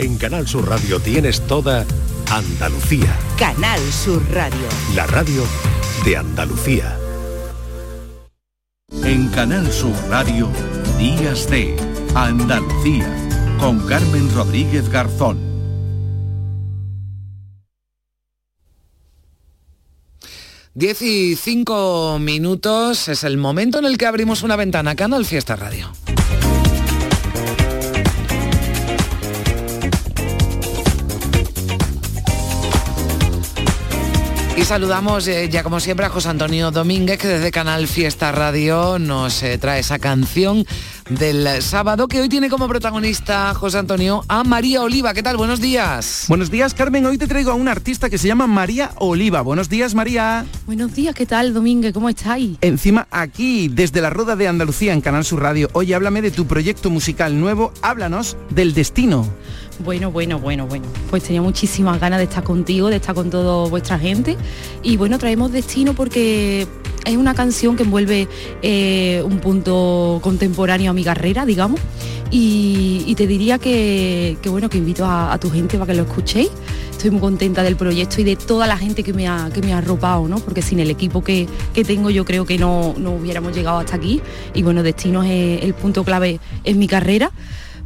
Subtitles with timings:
[0.00, 1.84] En Canal Sur Radio tienes toda
[2.30, 3.18] Andalucía.
[3.36, 4.68] Canal Sur Radio.
[4.94, 5.42] La radio
[6.04, 6.96] de Andalucía.
[9.02, 10.48] En Canal Sur Radio,
[10.98, 11.76] Días de
[12.14, 13.12] Andalucía,
[13.58, 15.36] con Carmen Rodríguez Garzón.
[20.74, 24.94] 10 y 5 minutos es el momento en el que abrimos una ventana.
[24.94, 25.90] Canal Fiesta Radio.
[34.68, 39.42] Saludamos eh, ya como siempre a José Antonio Domínguez que desde Canal Fiesta Radio nos
[39.42, 40.66] eh, trae esa canción
[41.08, 45.14] del sábado que hoy tiene como protagonista José Antonio a María Oliva.
[45.14, 45.38] ¿Qué tal?
[45.38, 46.26] Buenos días.
[46.28, 49.40] Buenos días Carmen, hoy te traigo a una artista que se llama María Oliva.
[49.40, 50.44] Buenos días María.
[50.66, 51.94] Buenos días, ¿qué tal Domínguez?
[51.94, 52.58] ¿Cómo estáis?
[52.60, 55.70] Encima aquí, desde la Rueda de Andalucía en Canal Sur Radio.
[55.72, 59.26] Oye, háblame de tu proyecto musical nuevo, háblanos del destino.
[59.84, 60.86] Bueno, bueno, bueno, bueno.
[61.08, 64.36] Pues tenía muchísimas ganas de estar contigo, de estar con toda vuestra gente.
[64.82, 66.66] Y bueno, traemos Destino porque
[67.04, 68.28] es una canción que envuelve
[68.62, 71.80] eh, un punto contemporáneo a mi carrera, digamos.
[72.30, 76.50] Y, te diría que, bueno, que invito a, tu gente para que lo escuchéis.
[76.90, 79.72] Estoy muy contenta del proyecto y de toda la gente que me ha, que me
[79.72, 80.38] ha ¿no?
[80.44, 81.48] Porque sin el equipo que,
[81.86, 84.20] tengo yo creo que no, no hubiéramos llegado hasta aquí.
[84.54, 87.30] Y bueno, Destino es el punto clave en mi carrera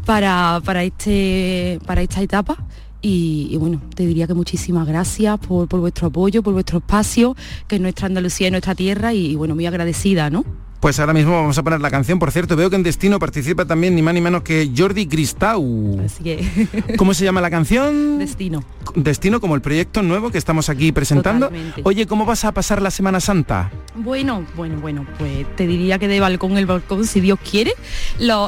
[0.04, 2.56] para, para, este, para esta etapa.
[3.04, 7.34] Y, bueno, te diría que muchísimas gracias por, vuestro apoyo, por vuestro espacio,
[7.66, 10.44] que es nuestra Andalucía y nuestra tierra, y, bueno, muy agradecida, ¿no?
[10.82, 12.18] Pues ahora mismo vamos a poner la canción.
[12.18, 16.00] Por cierto, veo que en Destino participa también ni más ni menos que Jordi Cristau.
[16.04, 16.96] Así que...
[16.98, 18.18] ¿Cómo se llama la canción?
[18.18, 18.64] Destino.
[18.96, 21.52] Destino como el proyecto nuevo que estamos aquí presentando.
[21.84, 23.70] Oye, ¿cómo vas a pasar la Semana Santa?
[23.94, 27.74] Bueno, bueno, bueno, pues te diría que de balcón el balcón, si Dios quiere,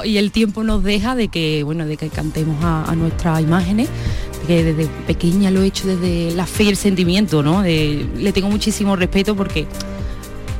[0.05, 3.89] y el tiempo nos deja de que, bueno, de que cantemos a, nuestras imágenes
[4.49, 7.63] que desde pequeña lo he hecho desde la fe y el sentimiento, ¿no?
[7.63, 9.69] le tengo muchísimo respeto porque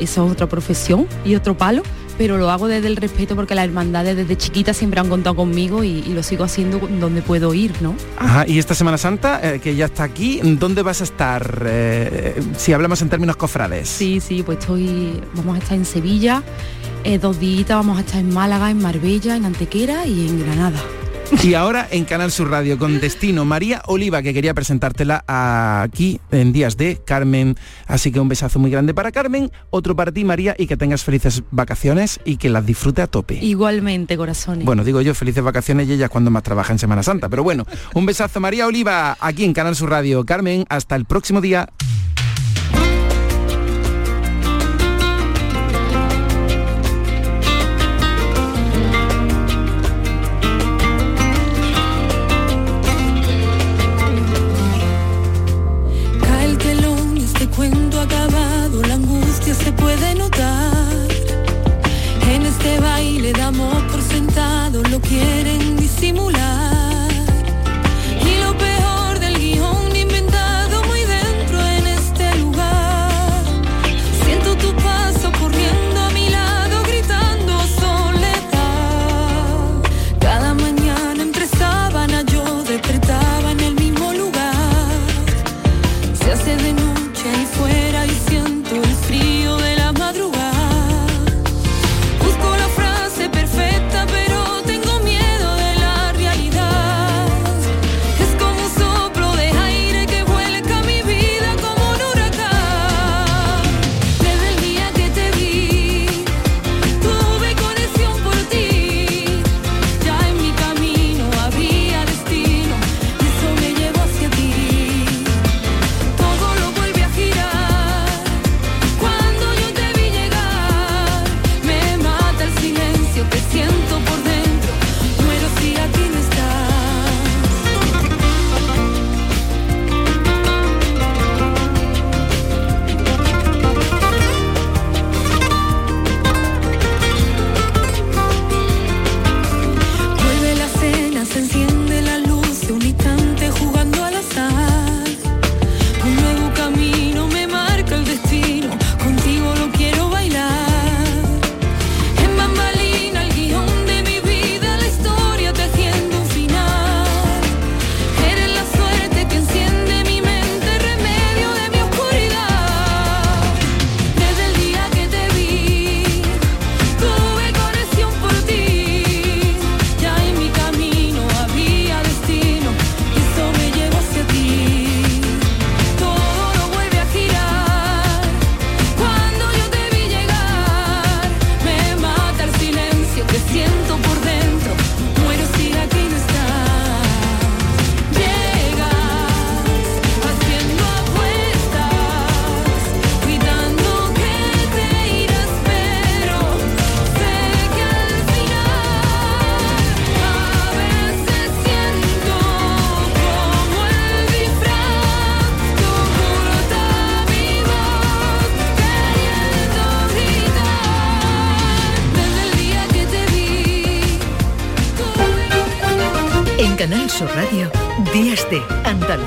[0.05, 1.83] eso es otra profesión y otro palo,
[2.17, 5.83] pero lo hago desde el respeto porque las hermandades desde chiquita siempre han contado conmigo
[5.83, 7.95] y, lo sigo haciendo donde puedo ir, ¿no?
[8.17, 11.65] Ajá, y esta Semana Santa, eh, que ya está aquí, ¿dónde vas a estar?
[11.67, 13.89] Eh, si hablamos en términos cofrades.
[13.89, 16.43] Sí, sí, pues estoy, vamos a estar en Sevilla,
[17.03, 20.81] eh, dos días vamos a estar en Málaga, en Marbella, en Antequera y en Granada.
[21.43, 26.53] Y ahora en Canal Sur Radio con Destino María Oliva, que quería presentártela aquí en
[26.53, 27.57] Días de Carmen.
[27.87, 31.05] Así que un besazo muy grande para Carmen, otro para ti María y que tengas
[31.05, 33.39] felices vacaciones y que las disfrute a tope.
[33.43, 34.65] Igualmente, corazones.
[34.65, 37.29] Bueno, digo yo felices vacaciones y ella cuando más trabaja en Semana Santa.
[37.29, 40.25] Pero bueno, un besazo María Oliva aquí en Canal Sur Radio.
[40.25, 41.69] Carmen, hasta el próximo día.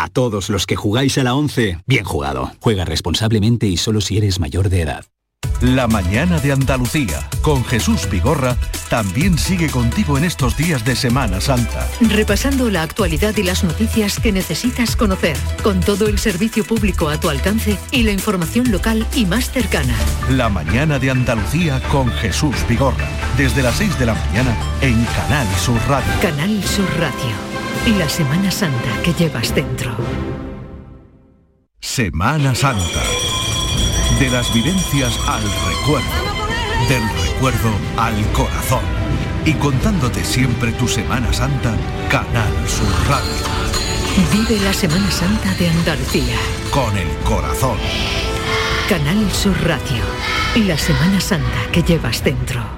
[0.00, 2.52] A todos los que jugáis a la 11, bien jugado.
[2.60, 5.04] Juega responsablemente y solo si eres mayor de edad.
[5.60, 8.56] La mañana de Andalucía con Jesús Vigorra
[8.88, 11.88] también sigue contigo en estos días de Semana Santa.
[12.00, 17.18] Repasando la actualidad y las noticias que necesitas conocer, con todo el servicio público a
[17.18, 19.96] tu alcance y la información local y más cercana.
[20.30, 25.48] La mañana de Andalucía con Jesús Vigorra, desde las 6 de la mañana en Canal
[25.56, 26.12] Sur Radio.
[26.22, 27.47] Canal Sur Radio.
[27.86, 29.96] Y la Semana Santa que llevas dentro.
[31.80, 33.02] Semana Santa.
[34.18, 36.08] De las vivencias al recuerdo.
[36.88, 38.84] Del recuerdo al corazón.
[39.44, 41.74] Y contándote siempre tu Semana Santa,
[42.10, 43.58] Canal Sur Radio.
[44.32, 46.36] Vive la Semana Santa de Andalucía.
[46.70, 47.78] Con el corazón.
[48.88, 50.04] Canal Sur Radio.
[50.54, 52.77] Y la Semana Santa que llevas dentro.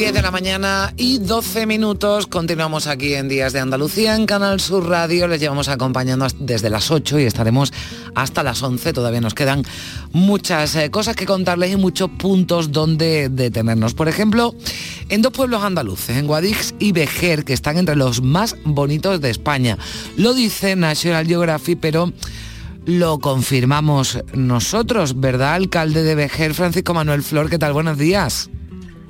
[0.00, 2.26] 10 de la mañana y 12 minutos.
[2.26, 5.28] Continuamos aquí en Días de Andalucía en Canal Sur Radio.
[5.28, 7.70] Les llevamos acompañando desde las 8 y estaremos
[8.14, 8.94] hasta las 11.
[8.94, 9.62] Todavía nos quedan
[10.12, 13.92] muchas eh, cosas que contarles y muchos puntos donde detenernos.
[13.92, 14.54] Por ejemplo,
[15.10, 19.28] en dos pueblos andaluces, en Guadix y Vejer, que están entre los más bonitos de
[19.28, 19.76] España.
[20.16, 22.10] Lo dice National Geographic, pero
[22.86, 25.52] lo confirmamos nosotros, ¿verdad?
[25.52, 27.74] Alcalde de Vejer, Francisco Manuel Flor, ¿qué tal?
[27.74, 28.48] Buenos días.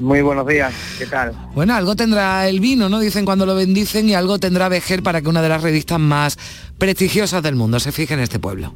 [0.01, 1.33] Muy buenos días, ¿qué tal?
[1.55, 3.01] Bueno, algo tendrá el vino, ¿no?
[3.01, 6.39] Dicen cuando lo bendicen y algo tendrá Vejer para que una de las revistas más
[6.79, 8.73] prestigiosas del mundo se fije en este pueblo.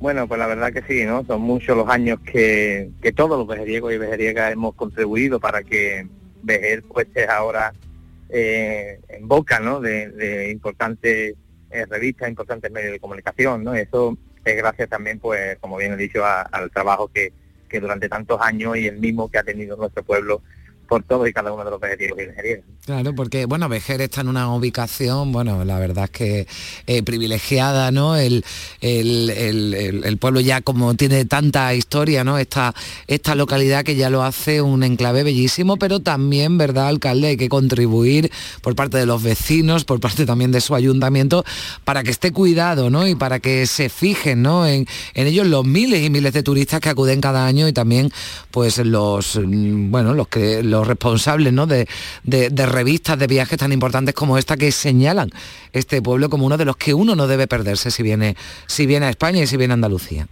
[0.00, 1.24] Bueno, pues la verdad que sí, ¿no?
[1.24, 6.06] Son muchos los años que, que todos los vejeriegos y vejeriegas hemos contribuido para que
[6.42, 7.72] Vejer pues esté ahora
[8.28, 9.80] eh, en boca, ¿no?
[9.80, 11.34] De, de importantes
[11.70, 13.74] eh, revistas, importantes medios de comunicación, ¿no?
[13.74, 17.32] Eso es gracias también, pues, como bien he dicho, a- al trabajo que,
[17.68, 20.42] que durante tantos años y el mismo que ha tenido nuestro pueblo
[20.84, 22.64] por todos y cada uno de los vejeriegos y vejeriegas.
[22.84, 26.46] Claro, porque bueno, Vejer está en una ubicación, bueno, la verdad es que
[26.86, 28.16] eh, privilegiada, ¿no?
[28.16, 28.44] El-
[28.80, 29.30] el-
[30.04, 32.38] el pueblo ya como tiene tanta historia, ¿no?
[32.38, 32.74] Esta,
[33.06, 37.28] esta localidad que ya lo hace un enclave bellísimo, pero también, ¿verdad, alcalde?
[37.28, 38.30] Hay que contribuir
[38.60, 41.44] por parte de los vecinos, por parte también de su ayuntamiento,
[41.84, 43.06] para que esté cuidado, ¿no?
[43.08, 44.66] Y para que se fijen, ¿no?
[44.66, 48.10] En, en ellos los miles y miles de turistas que acuden cada año y también,
[48.50, 51.66] pues, los, mm, bueno, los que los responsables, ¿no?
[51.66, 51.86] De,
[52.66, 55.30] revistas de viajes tan importantes como esta que señalan
[55.72, 59.06] este pueblo como uno de los que uno no debe perderse si viene, si viene
[59.06, 60.26] a España y si viene a Andalucía.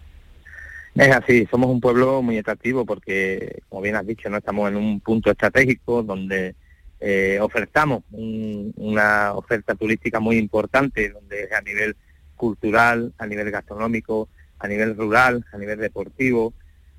[0.94, 4.76] Es así, somos un pueblo muy atractivo porque, como bien has dicho, no estamos en
[4.76, 6.54] un punto estratégico donde
[7.00, 11.96] eh, ofertamos un- una oferta turística muy importante, donde a nivel
[12.36, 16.52] cultural, a nivel gastronómico, a nivel rural, a nivel deportivo,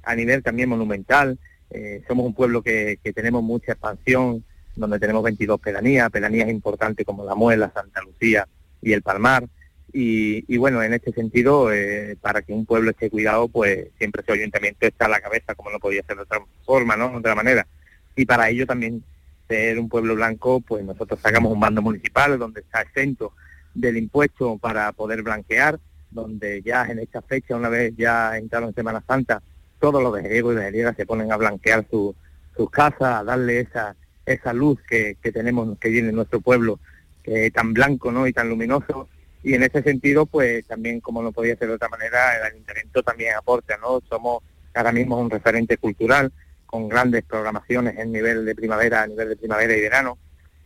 [0.04, 1.38] a nivel también monumental.
[1.74, 4.44] Eh, somos un pueblo que, tenemos mucha expansión,
[4.76, 8.48] donde tenemos 22 pedanías, pedanías importantes como La Muela, Santa Lucía
[8.82, 9.48] y El Palmar.
[9.92, 14.24] Y, y bueno, en este sentido, eh, para que un pueblo esté cuidado, pues siempre
[14.26, 17.10] su ayuntamiento está a la cabeza, como no podía ser de otra forma, ¿no?
[17.10, 17.68] De otra manera.
[18.16, 19.04] Y para ello también
[19.48, 23.34] ser un pueblo blanco, pues nosotros sacamos un bando municipal donde está exento
[23.74, 25.80] del impuesto para poder blanquear,
[26.12, 29.42] donde ya en esta fecha, una vez ya entraron en Semana Santa,
[29.84, 32.16] todos los vejeriegos y vejeriegas se ponen a blanquear su-
[32.56, 36.80] sus casas, a darle esa, esa luz que, que tenemos, que viene en nuestro pueblo,
[37.22, 38.26] que es tan blanco ¿no?
[38.26, 39.10] y tan luminoso.
[39.44, 43.04] Y en ese sentido, pues también, como no podía ser de otra manera, el ayuntamiento
[43.04, 44.02] también aporta, ¿no?
[44.08, 44.42] Somos
[44.74, 46.32] ahora mismo un referente cultural
[46.66, 50.18] con grandes programaciones en nivel de primavera, a nivel de primavera y verano.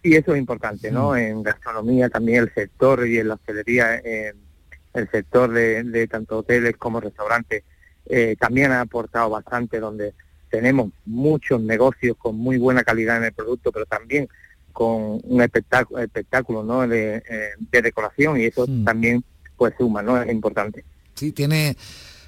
[0.04, 1.16] Y eso es importante, ¿no?
[1.18, 4.34] En gastronomía también el sector y en la hostelería, eh,
[4.94, 7.64] el sector de, de tanto hoteles como restaurantes,
[8.10, 10.14] eh, también ha aportado bastante, donde
[10.50, 14.28] tenemos muchos negocios con muy buena calidad en el producto, pero también
[14.72, 16.88] con un espectáculo, espectáculo ¿no?
[16.88, 19.24] de, eh, de decoración y eso también
[19.58, 20.22] pues suma, ¿no?
[20.22, 20.86] Es importante.
[21.16, 21.76] Sí, tiene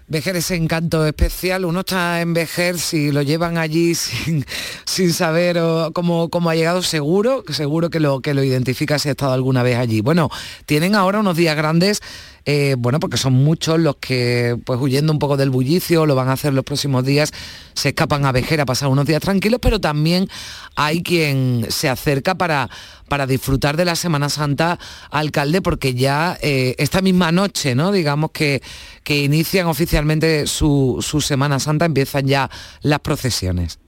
[0.09, 1.65] Vejer ese encanto especial.
[1.65, 4.43] Uno está en Vejer, si lo llevan allí sin,
[4.83, 9.09] sin saber o cómo, cómo ha llegado, seguro, seguro que lo, que lo identifica si
[9.09, 10.01] ha estado alguna vez allí.
[10.01, 10.31] Bueno,
[10.65, 12.01] tienen ahora unos días grandes
[12.45, 16.29] eh, bueno, porque son muchos los que, pues huyendo un poco del bullicio, lo van
[16.29, 17.31] a hacer los próximos días,
[17.73, 20.27] se escapan a Vejer a pasar unos días tranquilos, pero también
[20.75, 22.69] hay quien se acerca para,
[23.07, 24.79] para disfrutar de la Semana Santa,
[25.11, 27.91] alcalde, porque ya eh, esta misma noche, ¿no?
[27.91, 28.61] Digamos que,
[29.03, 32.49] que inician oficialmente su, su Semana Santa, empiezan ya
[32.81, 33.79] las procesiones.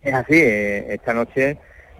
[0.00, 1.58] Es así, eh, esta noche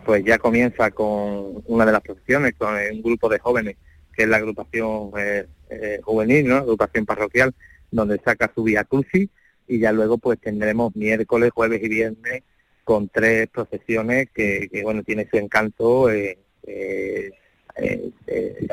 [0.08, 3.76] pues ya comienza con una de las procesiones, con un grupo de jóvenes,
[4.18, 6.56] que es la agrupación eh, eh, juvenil, ¿no?
[6.56, 7.54] agrupación parroquial,
[7.92, 9.28] donde saca su vía crucis
[9.68, 12.42] y ya luego pues tendremos miércoles, jueves y viernes
[12.82, 16.36] con tres procesiones que, bueno, tiene su encanto eh,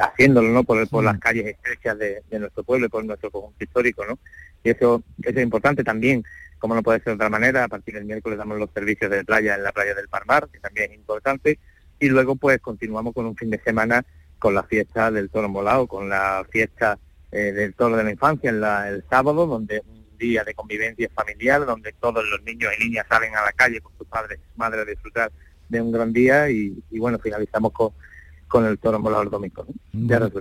[0.01, 0.63] haciéndolo ¿no?
[0.63, 4.03] por, por las calles estrechas de, nuestro pueblo y por nuestro conjunto histórico.
[4.03, 4.17] ¿no?
[4.63, 6.23] Y eso, eso es importante también
[6.57, 9.23] como no puede ser de otra manera, a partir del miércoles damos los servicios de
[9.23, 11.59] playa en la playa del Parmar, que también es importante,
[11.99, 14.03] y luego pues continuamos con un fin de semana
[14.39, 16.97] con la fiesta del toro molado, con la fiesta
[17.31, 21.65] eh, del toro de la infancia en el sábado, donde un día de convivencia familiar,
[21.65, 24.81] donde todos los niños y niñas salen a la calle con sus padres y madres
[24.81, 25.31] a disfrutar
[25.69, 27.91] de un gran día y bueno, finalizamos con
[28.47, 30.31] con el toro molador domingo de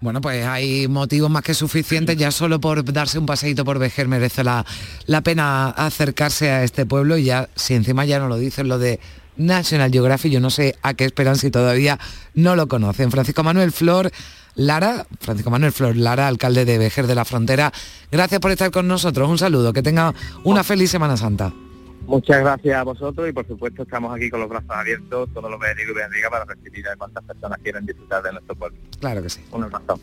[0.00, 4.08] Bueno, pues hay motivos más que suficientes, ya solo por darse un paseito por Vejer
[4.08, 4.64] merece la,
[5.06, 8.78] la pena acercarse a este pueblo y ya, si encima ya no lo dicen lo
[8.78, 9.00] de
[9.36, 11.98] National Geographic, yo no sé a qué esperan si todavía
[12.34, 13.10] no lo conocen.
[13.10, 14.10] Francisco Manuel Flor
[14.54, 17.72] Lara, Francisco Manuel Flor Lara, alcalde de Vejer de la Frontera,
[18.10, 21.52] gracias por estar con nosotros, un saludo, que tenga una feliz Semana Santa.
[22.06, 25.60] Muchas gracias a vosotros y por supuesto estamos aquí con los brazos abiertos, todos los
[25.60, 28.78] bendigo y bendiga para recibir a cuantas personas quieran disfrutar de nuestro pueblo.
[28.98, 29.40] Claro que sí.
[29.52, 30.00] Un abrazo.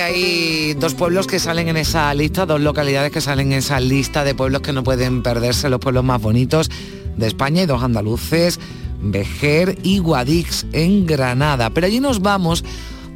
[0.00, 4.24] Hay dos pueblos que salen en esa lista, dos localidades que salen en esa lista
[4.24, 6.70] de pueblos que no pueden perderse, los pueblos más bonitos
[7.16, 8.60] de España y dos andaluces,
[9.00, 11.70] Vejer y Guadix en Granada.
[11.70, 12.64] Pero allí nos vamos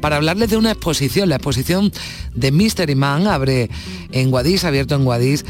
[0.01, 1.91] para hablarles de una exposición, la exposición
[2.33, 3.69] de Mystery Man abre
[4.11, 5.45] en Guadix, abierto en Guadix.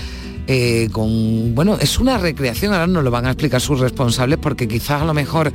[0.46, 4.68] Eh, con bueno es una recreación ahora nos lo van a explicar sus responsables porque
[4.68, 5.54] quizás a lo mejor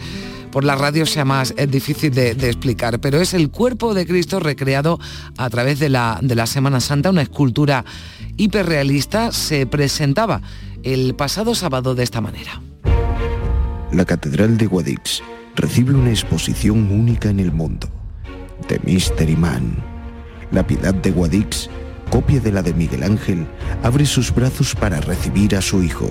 [0.49, 4.41] por la radio sea más es difícil de, explicar, pero es el cuerpo de Cristo
[4.41, 4.99] recreado
[5.37, 7.85] a través de la, de la Semana Santa, una escultura
[8.37, 10.43] hiperrealista, se presentaba
[10.83, 12.61] el pasado sábado de esta manera.
[13.93, 15.23] La Catedral de Guadix
[15.57, 17.89] recibe una exposición única en el mundo,
[18.69, 19.77] The Mystery Man.
[20.51, 21.69] La piedad de Guadix,
[22.11, 23.47] copia de la de Miguel Ángel,
[23.83, 26.11] abre sus brazos para recibir a su hijo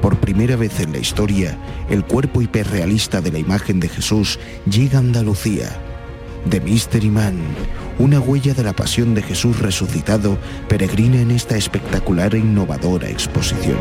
[0.00, 1.58] por primera vez en la historia,
[1.90, 4.38] el cuerpo hiperrealista de la imagen de Jesús
[4.70, 5.68] llega a Andalucía.
[6.48, 7.40] The Mystery Man,
[7.98, 10.38] una huella de la pasión de Jesús resucitado,
[10.68, 13.78] peregrina en esta espectacular e innovadora exposición.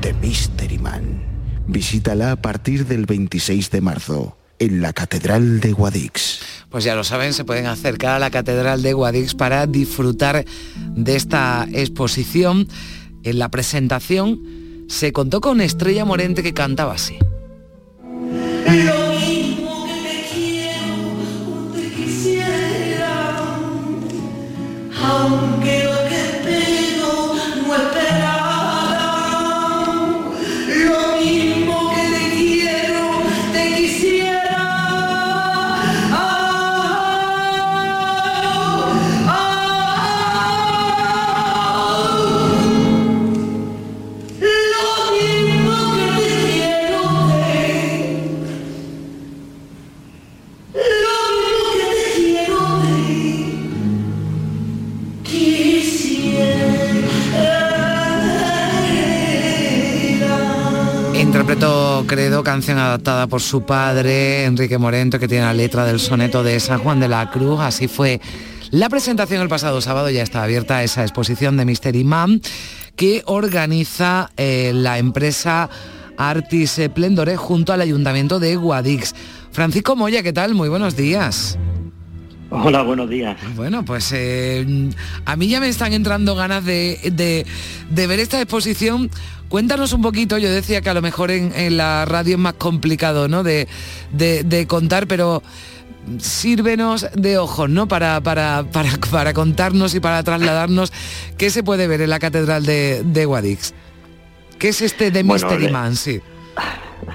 [0.00, 1.24] The Mystery Man.
[1.66, 6.59] Visítala a partir del 26 de marzo en la Catedral de Guadix.
[6.70, 10.44] Pues ya lo saben, se pueden acercar a la Catedral de Guadix para disfrutar
[10.94, 12.68] de esta exposición.
[13.24, 14.40] En la presentación
[14.88, 17.18] se contó con Estrella Morente que cantaba así.
[62.10, 66.58] Credo, canción adaptada por su padre, Enrique Morento, que tiene la letra del soneto de
[66.58, 67.60] San Juan de la Cruz.
[67.60, 68.20] Así fue
[68.72, 72.40] la presentación el pasado sábado, ya está abierta esa exposición de Mystery Man
[72.96, 75.70] que organiza eh, la empresa
[76.16, 79.14] Artis Plendore junto al Ayuntamiento de Guadix.
[79.52, 80.56] Francisco Moya, ¿qué tal?
[80.56, 81.60] Muy buenos días.
[82.50, 83.36] Hola, buenos días.
[83.54, 84.90] Bueno, pues eh,
[85.24, 87.46] a mí ya me están entrando ganas de,
[87.88, 89.08] ver esta exposición.
[89.50, 93.26] Cuéntanos un poquito, yo decía que a lo mejor en, la radio es más complicado
[93.26, 93.42] ¿no?
[93.42, 93.66] de,
[94.68, 95.42] contar, pero
[96.18, 97.88] sírvenos de ojos, ¿no?
[97.88, 98.64] Para, para,
[99.10, 100.92] para, contarnos y para trasladarnos
[101.36, 103.74] qué se puede ver en la Catedral de, de Guadix.
[104.60, 105.96] ¿Qué es este de Bueno, Mystery le- Man?
[105.96, 106.20] Sí.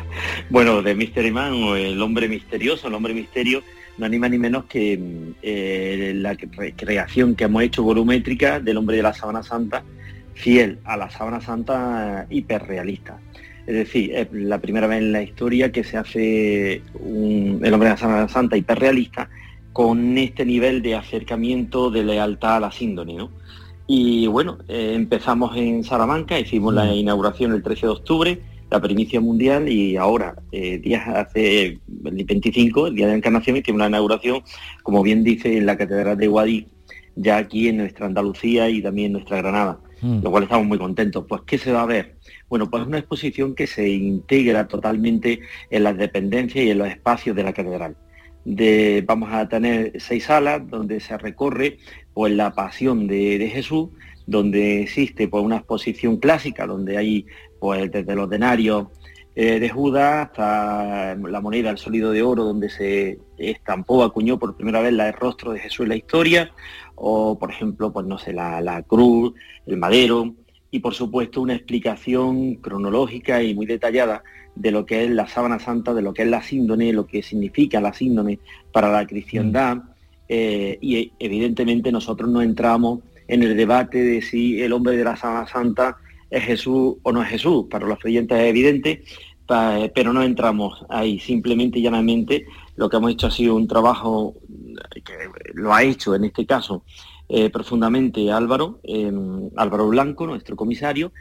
[0.49, 3.63] Bueno, de Mystery Man o el hombre misterioso, el hombre misterio,
[3.97, 4.99] no ni más ni menos que
[5.41, 9.83] eh, la recreación que hemos hecho volumétrica del hombre de la sábana santa,
[10.35, 13.19] fiel a la sábana santa eh, hiperrealista.
[13.65, 17.89] Es decir, es la primera vez en la historia que se hace un- el hombre
[17.89, 19.27] de la sábana santa hiperrealista
[19.73, 23.31] con este nivel de acercamiento de lealtad a la síndone, ¿no?
[23.87, 28.39] Y bueno, eh, empezamos en Salamanca, hicimos la inauguración el 13 de octubre,
[28.71, 31.79] la primicia mundial y ahora, eh, días hace el
[32.25, 34.41] 25, el día de la Encarnación, hicimos la inauguración,
[34.81, 36.67] como bien dice, en la Catedral de Guadix,
[37.15, 39.77] ya aquí en nuestra Andalucía y también en nuestra Granada,
[40.23, 41.25] lo cual estamos muy contentos.
[41.27, 42.15] Pues, ¿qué se va a ver?
[42.49, 47.35] Bueno, pues una exposición que se integra totalmente en las dependencias y en los espacios
[47.35, 47.95] de la catedral.
[48.43, 51.77] De, vamos a tener seis salas donde se recorre
[52.13, 53.89] pues, la pasión de, de Jesús,
[54.27, 57.25] donde existe pues, una exposición clásica, donde hay
[57.59, 58.87] pues, desde los denarios
[59.35, 64.55] eh, de Judas hasta la moneda, el sólido de oro, donde se estampó, acuñó por
[64.55, 66.51] primera vez la- el rostro de Jesús en la historia,
[66.95, 69.33] o por ejemplo, pues no sé, la, la cruz,
[69.65, 70.33] el madero,
[70.71, 74.23] y por supuesto una explicación cronológica y muy detallada
[74.55, 77.21] de lo que es la sábana santa, de lo que es la síndone, lo que
[77.21, 78.39] significa la síndone
[78.71, 79.77] para la cristiandad,
[80.27, 85.15] eh, y evidentemente nosotros no entramos en el debate de si el hombre de la
[85.15, 85.97] sábana santa
[86.29, 87.65] es Jesús o no es Jesús.
[87.69, 89.03] Para los creyentes es evidente,
[89.93, 91.19] pero no entramos ahí.
[91.19, 94.35] Simplemente y llanamente lo que hemos hecho ha sido un trabajo
[95.05, 95.13] que
[95.53, 96.83] lo ha hecho en este caso
[97.29, 99.11] eh, profundamente Álvaro, eh,
[99.55, 101.11] Álvaro Blanco, nuestro comisario,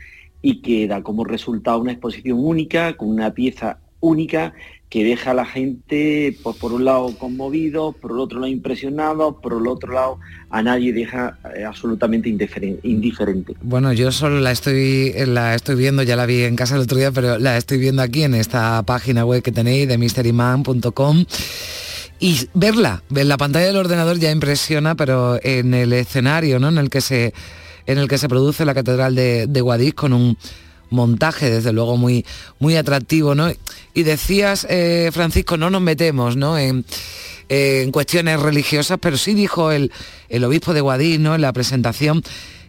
[0.42, 4.52] y que da como resultado una exposición única, con una pieza única
[4.90, 9.40] que deja a la gente, pues por un lado conmovido, por el otro lado impresionado,
[9.40, 10.18] por el otro lado
[10.50, 13.54] a nadie deja eh, absolutamente indiferen- indiferente.
[13.62, 16.98] Bueno, yo solo la estoy, la estoy viendo, ya la vi en casa el otro
[16.98, 21.24] día, pero la estoy viendo aquí en esta página web que tenéis de mysteryman.com.
[22.20, 26.68] Y verla, en la pantalla del ordenador ya impresiona, pero en el escenario ¿no?
[26.68, 27.34] en, el que se,
[27.86, 30.38] en el que se produce la Catedral de, de Guadix con un
[30.90, 32.24] montaje desde luego muy,
[32.60, 33.34] muy atractivo.
[33.34, 33.50] ¿no?
[33.92, 36.56] Y decías, eh, Francisco, no nos metemos ¿no?
[36.56, 36.84] En,
[37.48, 39.92] en cuestiones religiosas, pero sí dijo el,
[40.28, 41.34] el obispo de Guadix ¿no?
[41.34, 42.22] en la presentación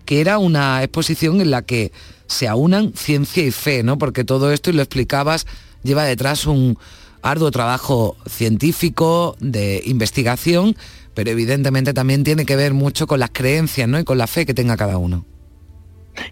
[0.05, 1.91] que era una exposición en la que
[2.27, 3.97] se aunan ciencia y fe, ¿no?
[3.97, 5.45] Porque todo esto, y lo explicabas,
[5.83, 6.77] lleva detrás un
[7.25, 10.75] arduo trabajo científico, de investigación,
[11.15, 13.99] pero evidentemente también tiene que ver mucho con las creencias, ¿no?
[13.99, 15.25] Y con la fe que tenga cada uno.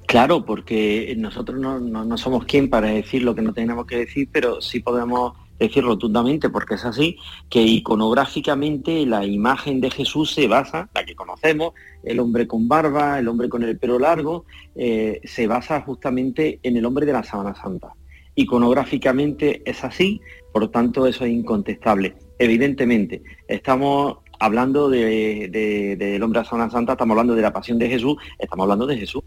[0.05, 4.61] Claro, porque nosotros no, somos quien para decir lo que no tenemos que decir, pero
[4.61, 7.17] sí podemos decir rotundamente, porque es así,
[7.49, 13.17] que iconográficamente la imagen de Jesús se basa, la que conocemos, el hombre con barba,
[13.17, 17.23] el hombre con el pelo largo, eh, se basa justamente en el hombre de la
[17.23, 17.95] sábana santa.
[18.35, 20.21] Iconográficamente es así,
[20.53, 22.13] por lo tanto eso es incontestable.
[22.39, 27.79] Evidentemente, estamos hablando de- de- del hombre la sábana santa, estamos hablando de la pasión
[27.79, 29.23] de Jesús, estamos hablando de Jesús.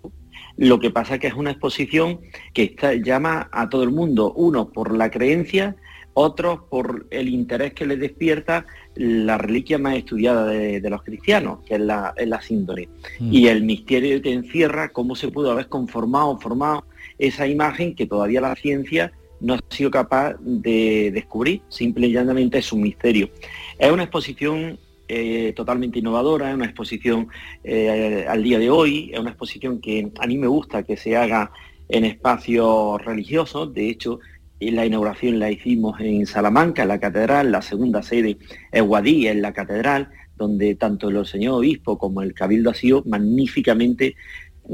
[0.56, 2.20] Lo que pasa es que es una exposición
[2.54, 5.76] que está- llama a todo el mundo, uno por la creencia,
[6.18, 11.58] otros por el interés que les despierta la reliquia más estudiada de, de los cristianos,
[11.66, 12.88] que es la, es la síndone.
[13.20, 16.84] Y el misterio que encierra cómo se pudo haber conformado, formado
[17.18, 19.12] esa imagen que todavía la ciencia
[19.46, 23.30] no ha sido capaz de descubrir, simple y llanamente es un misterio.
[23.78, 27.28] Es una exposición eh, totalmente innovadora, es una exposición
[27.62, 31.16] eh, al día de hoy, es una exposición que a mí me gusta que se
[31.16, 31.52] haga
[31.88, 34.18] en espacios religiosos, de hecho
[34.58, 38.38] eh, la inauguración la hicimos en Salamanca, en la catedral, la segunda sede
[38.72, 43.04] es Guadí, en la catedral, donde tanto el señor obispo como el cabildo ha sido
[43.06, 44.16] magníficamente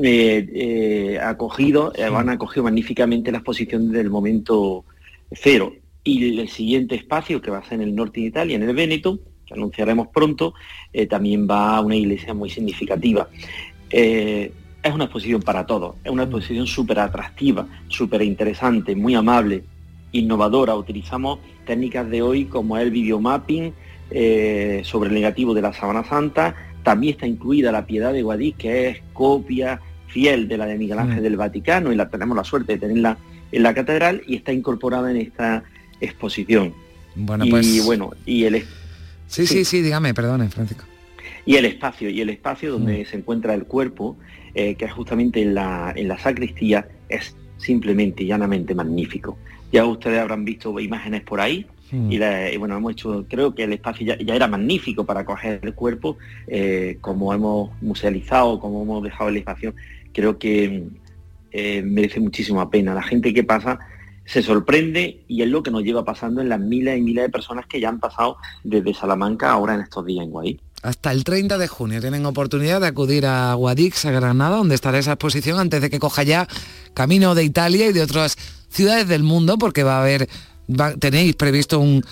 [0.01, 4.85] eh, eh, acogido, eh, han acogido magníficamente la exposición del momento
[5.31, 5.75] cero.
[6.05, 8.75] Y el siguiente espacio, que va a ser en el norte de Italia, en el
[8.75, 10.55] Véneto, que anunciaremos pronto,
[10.93, 13.29] eh, también va a una iglesia muy significativa.
[13.91, 19.63] Es una exposición para todos, es una exposición súper atractiva, súper interesante, muy amable,
[20.11, 20.75] innovadora.
[20.75, 23.73] Utilizamos técnicas de hoy como el videomapping
[24.83, 26.57] sobre el negativo de la Sabana Santa.
[26.83, 30.99] También está incluida la Piedad de Guadix, que es copia fiel de la de Miguel
[30.99, 33.16] Ángel del Vaticano y la tenemos la suerte de tenerla
[33.51, 35.62] en la catedral y está incorporada en esta
[36.01, 36.75] exposición.
[37.14, 38.64] Bueno, y pues- bueno, y el
[39.27, 40.85] Sí, sí, sí, dígame, perdone, Francisco.
[41.47, 44.16] y el espacio, y el espacio donde se encuentra el cuerpo,
[44.55, 49.38] eh, que es justamente en la, en la sacristía, es simplemente y llanamente magnífico.
[49.73, 53.65] Ya ustedes habrán visto imágenes por ahí, y, la- y bueno, hemos hecho, creo que
[53.65, 58.83] el espacio ya, ya era magnífico para coger el cuerpo, eh, como hemos musealizado, como
[58.83, 59.75] hemos dejado el espacio,
[60.13, 60.85] creo que
[61.53, 62.95] eh, merece muchísima pena.
[62.95, 63.79] La gente que pasa
[64.25, 67.29] se sorprende y es lo que nos lleva pasando en las miles y miles de
[67.31, 70.61] personas que ya han pasado desde Salamanca ahora en estos días en Guadix.
[70.83, 74.99] Hasta el 30 de junio tienen oportunidad de acudir a Guadix, a Granada, donde estará
[74.99, 76.49] esa exposición antes de que coja ya
[76.95, 78.37] camino de Italia y de otras
[78.69, 80.29] ciudades del mundo, porque va a haber,
[80.98, 82.05] tenéis previsto un,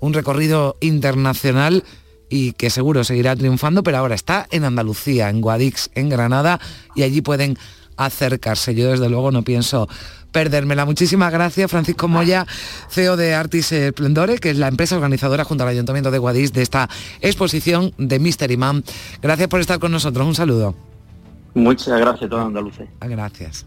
[0.00, 1.84] un recorrido internacional
[2.28, 6.60] y que seguro seguirá triunfando, pero ahora está en Andalucía, en Guadix, en Granada,
[6.94, 7.58] y allí pueden
[7.96, 8.74] acercarse.
[8.74, 9.88] Yo desde luego no pienso
[10.32, 10.84] perdérmela.
[10.84, 12.46] Muchísimas gracias, Francisco Moya,
[12.90, 16.62] CEO de Artis Esplendore, que es la empresa organizadora junto al Ayuntamiento de Guadix de
[16.62, 16.88] esta
[17.20, 18.84] exposición de Mystery Man.
[19.22, 20.26] Gracias por estar con nosotros.
[20.26, 20.74] Un saludo.
[21.54, 22.88] Muchas gracias a todos andaluces.
[23.00, 23.66] Gracias.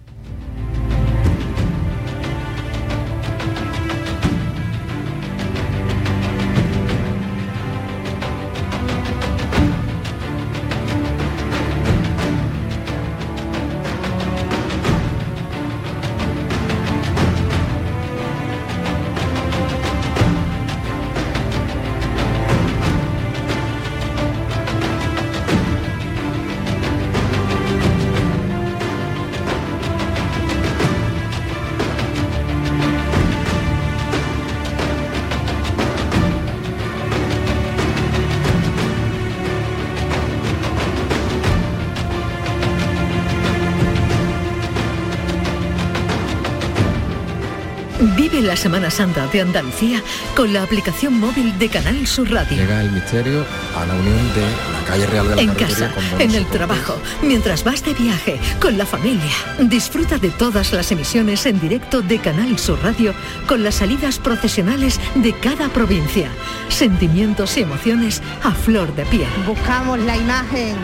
[48.52, 50.04] La Semana Santa de Andalucía
[50.36, 52.58] con la aplicación móvil de Canal Sur Radio.
[52.58, 53.46] Llega el misterio
[53.78, 57.64] a la unión de la calle Real de la En casa, en el trabajo, mientras
[57.64, 59.32] vas de viaje, con la familia.
[59.58, 63.14] Disfruta de todas las emisiones en directo de Canal Sur Radio
[63.48, 66.30] con las salidas procesionales de cada provincia.
[66.68, 69.30] Sentimientos y emociones a flor de piel.
[69.48, 70.76] Buscamos la imagen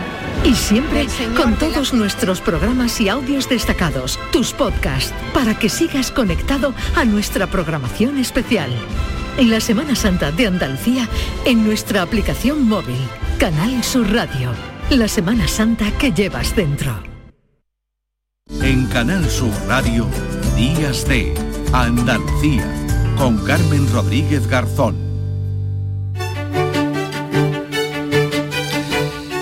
[0.44, 6.74] y siempre con todos nuestros programas y audios destacados, tus podcasts, para que sigas conectado
[6.96, 8.72] a nuestra programación especial.
[9.38, 11.08] En la Semana Santa de Andalucía,
[11.46, 13.00] en nuestra aplicación móvil,
[13.38, 14.52] Canal Sur Radio.
[14.90, 17.04] La Semana Santa que llevas dentro.
[18.62, 20.08] En Canal Sur Radio,
[20.56, 21.34] Días de
[21.74, 22.66] Andalucía,
[23.18, 25.07] con Carmen Rodríguez Garzón.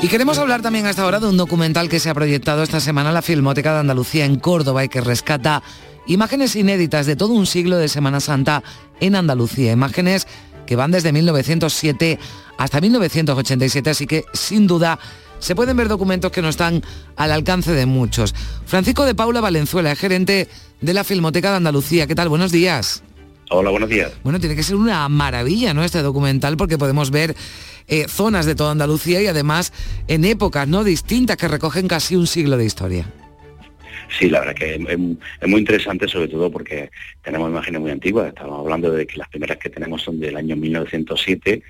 [0.06, 3.10] Y queremos hablar también hasta ahora de un documental que se ha proyectado esta semana
[3.10, 5.64] en la Filmoteca de Andalucía en Córdoba y que rescata
[6.06, 8.62] imágenes inéditas de todo un siglo de Semana Santa
[9.00, 9.72] en Andalucía.
[9.72, 10.28] Imágenes
[10.68, 12.20] que van desde 1907
[12.56, 15.00] hasta 1987, así que sin duda
[15.40, 16.84] se pueden ver documentos que no están
[17.16, 18.36] al alcance de muchos.
[18.68, 20.48] Francisco de Paula Valenzuela, gerente
[20.82, 22.06] de la Filmoteca de Andalucía.
[22.06, 22.30] ¿Qué tal?
[22.30, 23.02] Buenos días.
[23.50, 24.12] Hola, buenos días.
[24.24, 25.84] Bueno, tiene que ser una maravilla, ¿no?
[25.84, 27.36] Este documental, porque podemos ver
[27.88, 29.74] eh, zonas de toda Andalucía y además
[30.08, 33.06] en épocas no distintas que recogen casi un siglo de historia.
[34.18, 36.90] Sí, la verdad que es, muy interesante, sobre todo porque
[37.24, 38.28] tenemos imágenes muy antiguas.
[38.28, 41.64] Estamos hablando de que las primeras que tenemos son del año 1907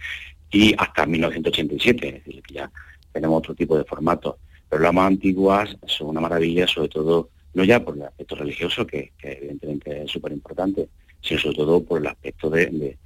[0.51, 2.71] y hasta 1987, es decir, que ya
[3.11, 4.35] tenemos otro tipo de formatos.
[4.69, 8.85] Pero las más antiguas son una maravilla, sobre todo, no ya por el aspecto religioso,
[8.85, 10.89] que, evidentemente es súper importante,
[11.21, 12.97] sino sobre todo por el aspecto de,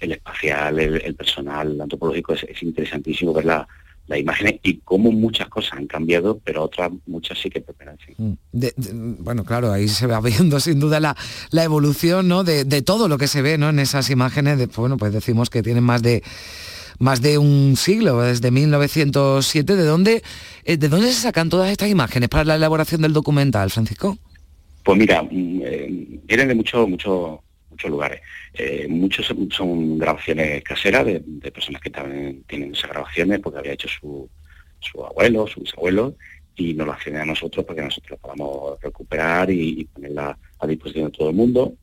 [0.00, 3.66] el espacial, el, personal, el antropológico, es, interesantísimo ver la,
[4.06, 8.14] las imágenes y cómo muchas cosas han cambiado, pero otras muchas sí que permanecen.
[8.18, 9.16] Mm.
[9.20, 11.16] bueno, claro, ahí se va viendo sin duda la,
[11.50, 12.44] la evolución ¿no?
[12.44, 13.68] de, todo lo que se ve ¿no?
[13.68, 14.58] en esas imágenes.
[14.58, 16.22] De, bueno, pues decimos que tienen más de
[16.98, 19.74] más de un siglo, desde 1907.
[19.74, 20.22] ¿De dónde,
[20.64, 24.18] eh, ¿De dónde se sacan todas estas imágenes para la elaboración del documental, Francisco?
[24.84, 27.42] Pues mira, mm, eh, vienen de mucho, mucho
[27.82, 28.20] muchos lugares.
[28.54, 33.88] Eh, muchos son, grabaciones caseras de, personas que también tienen esas grabaciones porque había hecho
[33.88, 34.28] su,
[34.78, 36.14] su abuelo, su bisabuelo,
[36.54, 41.06] y nos lo hacen a nosotros para que nosotros podamos recuperar y, ponerla a disposición
[41.06, 41.74] de todo el mundo.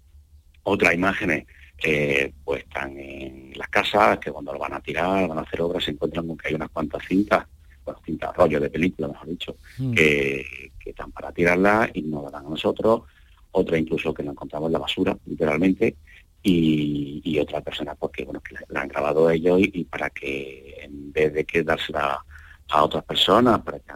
[0.63, 1.45] Otras imágenes
[1.83, 5.61] eh, pues están en las casas, que cuando lo van a tirar, van a hacer
[5.61, 7.45] obras, se encuentran con que hay unas cuantas cintas,
[7.83, 9.93] bueno, cintas, rollos de película, mejor dicho, mm.
[9.93, 13.03] que, que, están para tirarlas y nos la dan a nosotros
[13.51, 15.95] otra incluso que la encontramos en la basura, literalmente,
[16.41, 21.33] y, otra persona porque bueno que la, han grabado ellos y, para que en vez
[21.33, 22.23] de que dársela
[22.69, 23.93] a otras personas para que,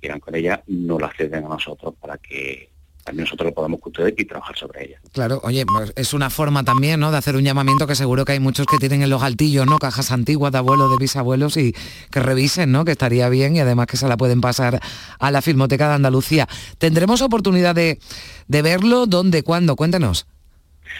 [0.00, 2.69] quieran con ella, no la ceden a nosotros para que
[3.10, 5.00] también nosotros lo podamos custodiar y trabajar sobre ella.
[5.12, 7.10] Claro, oye, pues es una forma también, ¿no?
[7.10, 9.78] De hacer un llamamiento que seguro que hay muchos que tienen en los altillos, ¿no?
[9.78, 11.74] Cajas antiguas de abuelos, de bisabuelos y
[12.12, 12.84] que revisen, ¿no?
[12.84, 14.78] Que estaría bien y además que se la pueden pasar
[15.18, 16.46] a la Filmoteca de Andalucía.
[16.78, 17.98] ¿Tendremos oportunidad de,
[18.46, 19.06] verlo?
[19.06, 19.42] ¿Dónde?
[19.42, 19.74] ¿Cuándo?
[19.74, 20.28] Cuéntanos.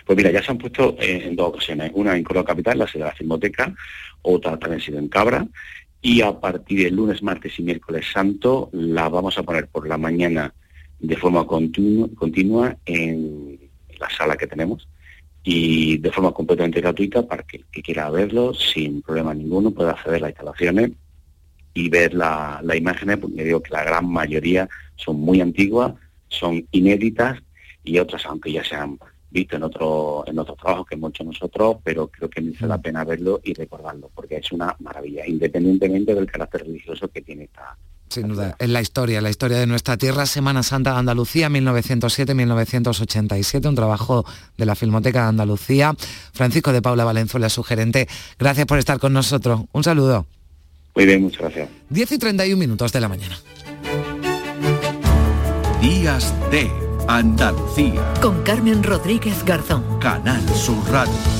[0.04, 1.92] Pues mira, ya se han puesto en dos ocasiones.
[1.94, 3.72] Una en Córdoba Capital, la sede de la Filmoteca,
[4.22, 5.46] otra también ha sido en Cabra.
[6.02, 9.96] Y a partir del lunes, martes y miércoles santo la vamos a poner por la
[9.96, 10.52] mañana
[11.00, 13.58] de forma continua, continua en
[13.98, 14.88] la sala que tenemos
[15.42, 19.92] y de forma completamente gratuita para que el que quiera verlo sin problema ninguno pueda
[19.92, 20.92] acceder a las instalaciones
[21.72, 25.94] y ver las imágenes, porque digo que la gran mayoría son muy antiguas,
[26.28, 27.38] son inéditas
[27.84, 28.98] y otras, aunque ya se han
[29.30, 32.78] visto en otro en otros trabajos que hemos hecho nosotros, pero creo que merece la
[32.78, 37.76] pena verlo y recordarlo, porque es una maravilla, independientemente del carácter religioso que tiene esta,
[38.10, 43.68] sin duda, es la historia, la historia de nuestra tierra, Semana Santa de Andalucía, 1907-1987,
[43.68, 44.24] un trabajo
[44.56, 45.94] de la Filmoteca de Andalucía.
[46.32, 49.62] Francisco de Paula Valenzuela, su gerente, gracias por estar con nosotros.
[49.72, 50.26] Un saludo.
[50.94, 51.68] Muy bien, muchas gracias.
[51.88, 53.38] 10 y 31 minutos de la mañana.
[55.80, 56.70] Días de
[57.08, 58.12] Andalucía.
[58.20, 59.84] Con Carmen Rodríguez Garzón.
[60.00, 61.39] Canal Sur Radio.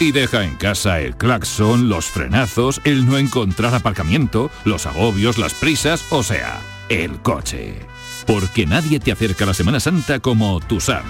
[0.00, 5.52] Y deja en casa el claxon, los frenazos, el no encontrar aparcamiento, los agobios, las
[5.52, 7.78] prisas, o sea, el coche.
[8.26, 11.04] Porque nadie te acerca a la Semana Santa como Tusam.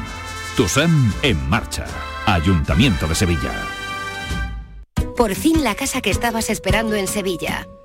[0.57, 1.87] Tusam en marcha.
[2.26, 3.53] Ayuntamiento de Sevilla.
[5.16, 7.68] Por fin la casa que estabas esperando en Sevilla.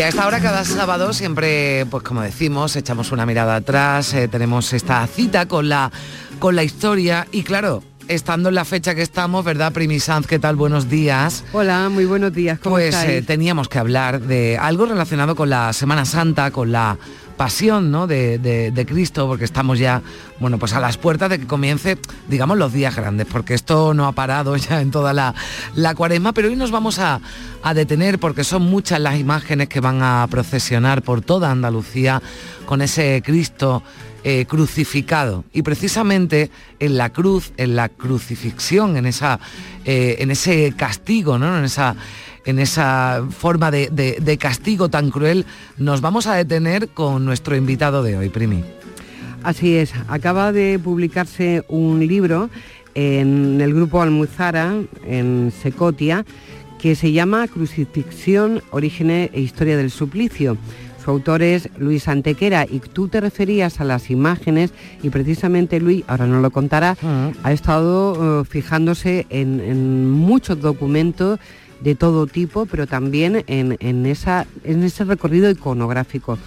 [0.00, 4.28] Y a esta hora cada sábado siempre, pues como decimos, echamos una mirada atrás, eh,
[4.28, 5.92] tenemos esta cita con la,
[6.38, 10.26] con la historia y claro, estando en la fecha que estamos, ¿verdad, Primi Sanz?
[10.26, 10.56] ¿Qué tal?
[10.56, 11.44] Buenos días.
[11.52, 12.58] Hola, muy buenos días.
[12.60, 13.10] ¿Cómo pues estáis?
[13.10, 16.96] eh, teníamos que hablar de algo relacionado con la Semana Santa, con la
[17.44, 18.06] pasión ¿no?
[18.06, 20.02] de, de- de Cristo, porque estamos ya,
[20.40, 21.96] bueno, pues a las puertas de que comience,
[22.28, 25.34] digamos, los días grandes, porque esto no ha parado ya en toda la,
[25.74, 27.18] la cuaresma, pero hoy nos vamos a,
[27.62, 32.20] a detener porque son muchas las imágenes que van a procesionar por toda Andalucía
[32.66, 33.82] con ese Cristo
[34.24, 39.40] eh, crucificado y precisamente en la cruz, en la crucifixión, en esa,
[39.84, 41.58] eh, en ese castigo, ¿no?
[41.58, 41.96] En esa
[42.46, 45.44] en esa forma de, de- de castigo tan cruel,
[45.76, 48.64] nos vamos a detener con nuestro invitado de hoy, Primi.
[49.42, 52.48] Así es, acaba de publicarse un libro
[52.94, 54.74] en el grupo Almuzara,
[55.06, 56.24] en Secotia,
[56.80, 60.56] que se llama Crucifixión, Orígenes e Historia del Suplicio.
[61.02, 66.04] Su autor es Luis Antequera y tú te referías a las imágenes y precisamente Luis,
[66.06, 66.96] ahora nos lo contará,
[67.42, 71.38] ha estado eh, fijándose en, en muchos documentos
[71.80, 76.38] de todo tipo, pero también en, en esa, en ese recorrido iconográfico.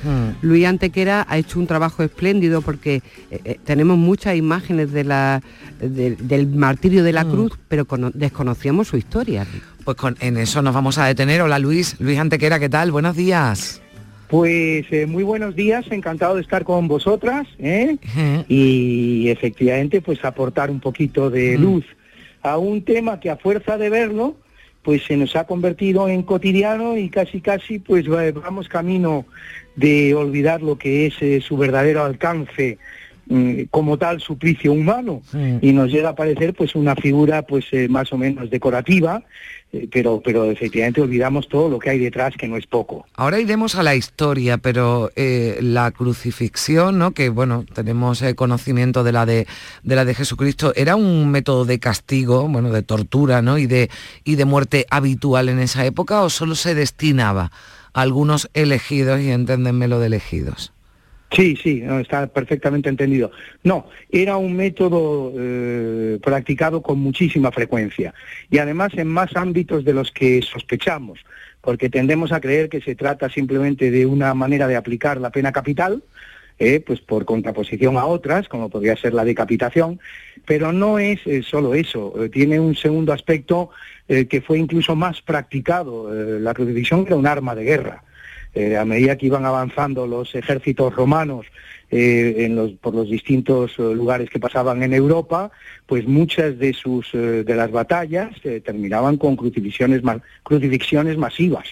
[0.43, 5.41] Luis Antequera ha hecho un trabajo espléndido porque eh, eh, tenemos muchas imágenes de la,
[5.81, 9.47] de- del martirio de la cruz, pero cono- desconocíamos su historia.
[9.83, 11.41] Pues con, en eso nos vamos a detener.
[11.41, 12.91] Hola Luis, Luis Antequera, ¿qué tal?
[12.91, 13.81] Buenos días.
[14.33, 17.97] Pues eh, muy buenos días, encantado de estar con vosotras ¿eh?
[18.49, 21.85] y efectivamente pues aportar un poquito de luz
[22.41, 24.35] a un tema que a fuerza de verlo
[24.81, 29.27] pues se nos ha convertido en cotidiano y casi casi pues va- vamos camino
[29.75, 32.79] de olvidar lo que es eh, su verdadero alcance
[33.27, 35.21] mm, como tal suplicio humano.
[35.61, 39.23] Y nos llega a parecer pues una figura pues eh, más o menos decorativa
[39.91, 43.75] pero pero efectivamente olvidamos todo lo que hay detrás que no es poco Ahora iremos
[43.75, 47.11] a la historia, pero eh, la crucifixión, ¿no?
[47.11, 49.47] que bueno, tenemos eh, conocimiento de la de,
[49.83, 53.57] de la de Jesucristo, ¿era un método de castigo, bueno, de tortura, ¿no?
[53.57, 53.89] y de,
[54.23, 57.51] y de muerte habitual en esa época o solo se destinaba
[57.93, 60.73] a algunos elegidos, y enténdenme lo de elegidos?
[61.33, 63.31] Sí, sí, no, está perfectamente entendido.
[63.63, 68.13] No, era un método eh, practicado con muchísima frecuencia
[68.51, 71.19] y además en más ámbitos de los que sospechamos,
[71.61, 75.51] porque tendemos a creer que se trata simplemente de una manera de aplicar la pena
[75.51, 76.03] capital,
[76.59, 79.99] eh, pues por contraposición a otras, como podría ser la decapitación,
[80.45, 83.71] pero no es eh, solo eso, tiene un segundo aspecto
[84.05, 86.13] que fue incluso más practicado.
[86.13, 88.03] la crucifixión era un arma de guerra.
[88.55, 91.47] Eh, a medida que iban avanzando los ejércitos romanos
[91.89, 95.49] eh, por los distintos eh, lugares que pasaban en Europa,
[95.87, 98.29] pues muchas de sus de las batallas
[98.63, 100.01] terminaban con crucifixiones,
[100.43, 101.67] crucifixiones masivas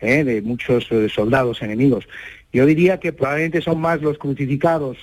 [0.00, 2.08] de muchos soldados enemigos.
[2.52, 4.96] Yo diría que probablemente son más los crucificados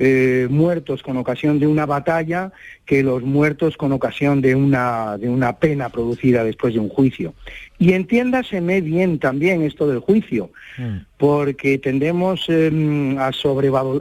[0.00, 2.52] eh, muertos con ocasión de una batalla
[2.86, 7.34] que los muertos con ocasión de una, de una pena producida después de un juicio.
[7.80, 10.98] Y entiéndaseme bien también esto del juicio, mm.
[11.16, 13.32] porque tendemos em, a,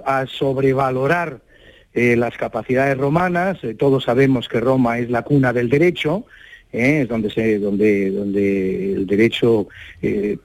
[0.06, 1.40] a sobrevalorar
[1.96, 6.26] eh, las capacidades romanas, eh, todos sabemos que Roma es la cuna del derecho,
[6.72, 9.70] es donde se donde donde el derecho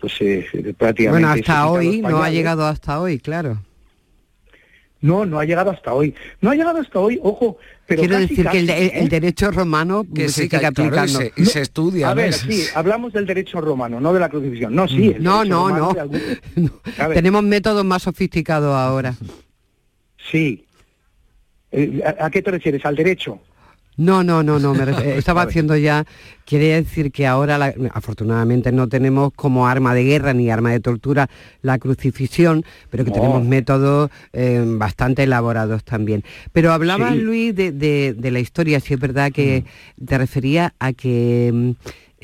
[0.00, 0.14] pues
[0.78, 3.58] prácticamente bueno hasta hoy no ha llegado hasta hoy claro
[5.02, 6.14] no, no ha llegado hasta hoy.
[6.40, 9.06] No ha llegado hasta hoy, ojo, pero Quiero decir que el, ¿eh?
[9.10, 12.08] derecho romano que se sigue aplicando y, se, estudia.
[12.08, 14.74] A ver, sí, hablamos del derecho romano, no de la crucifixión.
[14.74, 15.14] No, sí.
[15.18, 15.94] no, no, no.
[17.14, 19.14] Tenemos métodos más sofisticados ahora.
[20.30, 20.64] Sí.
[21.72, 22.86] Eh, ¿A qué te refieres?
[22.86, 23.40] ¿Al derecho?
[23.96, 24.82] No, no, no, no, me
[25.18, 26.04] estaba haciendo ya,
[26.46, 31.28] quiere decir que ahora afortunadamente no tenemos como arma de guerra ni arma de tortura
[31.60, 36.24] la crucifixión, pero que tenemos métodos eh, bastante elaborados también.
[36.52, 39.64] Pero hablaba Luis de, la historia, si es verdad que
[40.00, 40.04] mm.
[40.06, 41.70] te refería a que mm,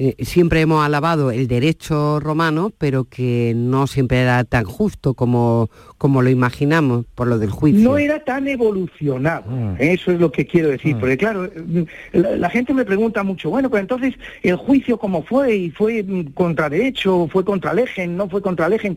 [0.01, 5.71] eh, siempre hemos alabado el derecho romano, pero que no siempre era tan justo como,
[5.99, 7.83] como lo imaginamos por lo del juicio.
[7.83, 9.75] No era tan evolucionado, ah.
[9.81, 11.01] eso es lo que quiero decir, ah.
[11.01, 11.51] porque claro,
[12.13, 16.71] la, gente me pregunta mucho, bueno, pues entonces el juicio cómo fue, y fue contra
[16.71, 18.97] derecho, fue contra Legen, no fue contra Legen.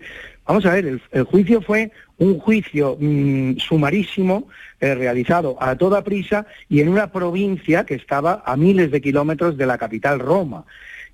[0.51, 4.49] Vamos a ver, el, juicio fue un juicio mm, sumarísimo
[4.81, 9.55] eh, realizado a toda prisa y en una provincia que estaba a miles de kilómetros
[9.55, 10.65] de la capital Roma.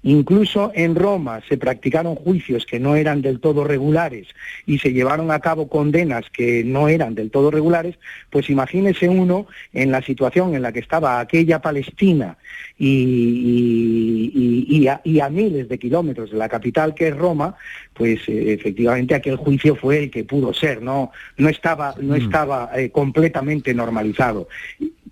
[0.03, 4.27] Incluso en Roma se practicaron juicios que no eran del todo regulares
[4.65, 7.97] y se llevaron a cabo condenas que no eran del todo regulares,
[8.29, 12.37] pues imagínese uno en la situación en la que estaba aquella Palestina
[12.77, 13.67] y,
[14.87, 17.55] a, miles de kilómetros de la capital que es Roma,
[17.93, 22.21] pues eh, efectivamente aquel juicio fue el que pudo ser, no, no estaba, no mm.
[22.21, 24.47] estaba eh, completamente normalizado.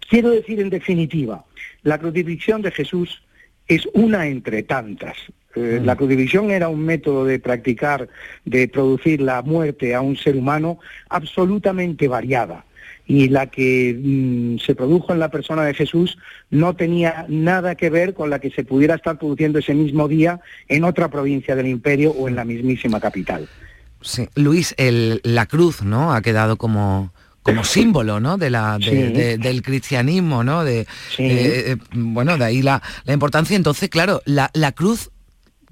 [0.08, 1.43] Quiero decir en definitiva,
[1.84, 3.24] la crucifixión de Jesús
[3.67, 5.17] es una entre tantas.
[5.56, 5.86] Eh, mm.
[5.86, 8.08] La crucifixión era un método de practicar,
[8.43, 12.65] de producir la muerte a un ser humano absolutamente variada.
[13.08, 16.17] Y la que mm, se produjo en la persona de Jesús
[16.49, 20.39] no tenía nada que ver con la que se pudiera estar produciendo ese mismo día
[20.67, 23.47] en otra provincia del imperio o en la mismísima capital.
[24.01, 24.28] Sí.
[24.36, 26.13] Luis, la cruz, ¿no?
[26.13, 27.12] Ha quedado como
[27.45, 28.39] como símbolo ¿no?
[28.39, 30.63] de la, del cristianismo, ¿no?
[30.63, 30.88] De,
[31.19, 33.55] eh, bueno, de ahí la, importancia.
[33.55, 35.12] Entonces, claro, la, cruz,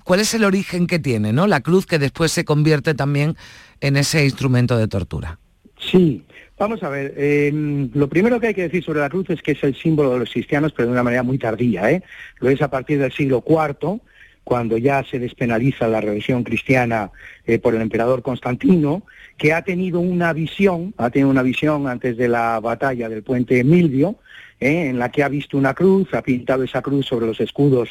[0.03, 1.33] ¿cuál es el origen que tiene?
[1.33, 1.47] ¿no?
[1.47, 3.35] La cruz que después se convierte también
[3.81, 5.39] en ese instrumento de tortura.
[5.79, 6.23] Sí,
[6.59, 9.53] Vamos a ver, em, lo primero que hay que decir sobre la cruz es que
[9.53, 11.89] es el símbolo de los cristianos, pero de una manera muy tardía.
[11.91, 12.03] ¿eh?
[12.39, 13.99] Lo es a partir del siglo IV,
[14.43, 17.11] cuando ya se despenaliza la religión cristiana
[17.45, 19.03] eh, por el emperador Constantino,
[19.37, 23.63] que ha tenido una visión, ha tenido una visión antes de la batalla del puente
[23.63, 24.17] Milvio,
[24.59, 27.89] eh, en la que ha visto una cruz, ha pintado esa cruz sobre los escudos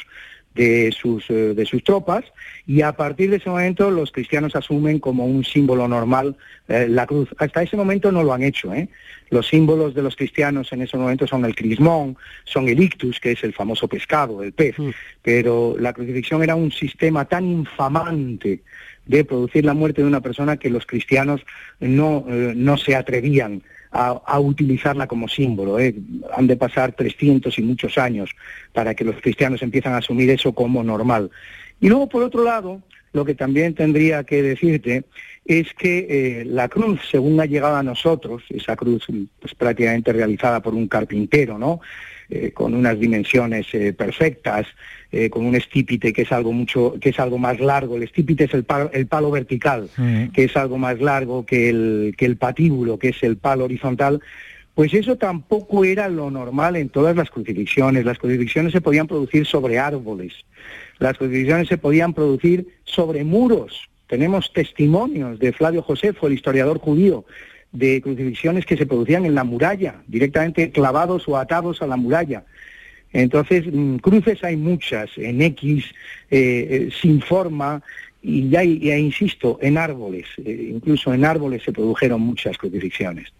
[0.55, 2.23] de sus, eh, de sus tropas
[2.67, 6.35] y a partir de ese momento los cristianos asumen como un símbolo normal
[6.67, 7.29] eh, la cruz.
[7.37, 8.73] Hasta ese momento no lo han hecho.
[8.73, 8.89] ¿eh?
[9.29, 13.31] Los símbolos de los cristianos en ese momento son el crismón, son el ictus, que
[13.31, 14.89] es el famoso pescado, el pez, mm.
[15.21, 18.61] pero la crucifixión era un sistema tan infamante
[19.05, 21.41] de producir la muerte de una persona que los cristianos
[21.81, 23.61] no, no se atrevían
[23.93, 25.79] a, utilizarla como símbolo.
[25.79, 25.95] ¿eh?
[26.35, 28.31] Han de pasar 300 y muchos años
[28.73, 31.29] para que los cristianos empiezan a asumir eso como normal.
[31.79, 32.81] Y luego, por otro lado,
[33.13, 35.05] lo que también tendría que decirte
[35.45, 39.05] es que eh, la cruz, según ha llegado a nosotros, esa cruz
[39.39, 41.79] pues, prácticamente realizada por un carpintero, ¿no?
[42.29, 44.65] Eh, con unas dimensiones eh, perfectas,
[45.11, 47.97] eh, con un estípite que es algo mucho, que es algo más largo.
[47.97, 49.89] El estípite es el palo, el palo vertical,
[50.33, 54.21] que es algo más largo que el, que el patíbulo, que es el palo horizontal.
[54.73, 58.05] Pues eso tampoco era lo normal en todas las crucifixiones.
[58.05, 60.33] Las crucifixiones se podían producir sobre árboles,
[60.99, 63.89] las crucifixiones se podían producir sobre muros.
[64.07, 67.25] Tenemos testimonios de Flavio Josefo, el historiador judío,
[67.73, 72.45] de crucifixiones que se producían en la muralla, directamente clavados o atados a la muralla.
[73.11, 75.85] Entonces, mm, cruces hay muchas, en X,
[76.31, 77.81] eh, eh, sin forma,
[78.21, 83.33] y ya, insisto, en árboles, eh, incluso en árboles se produjeron muchas crucifixiones.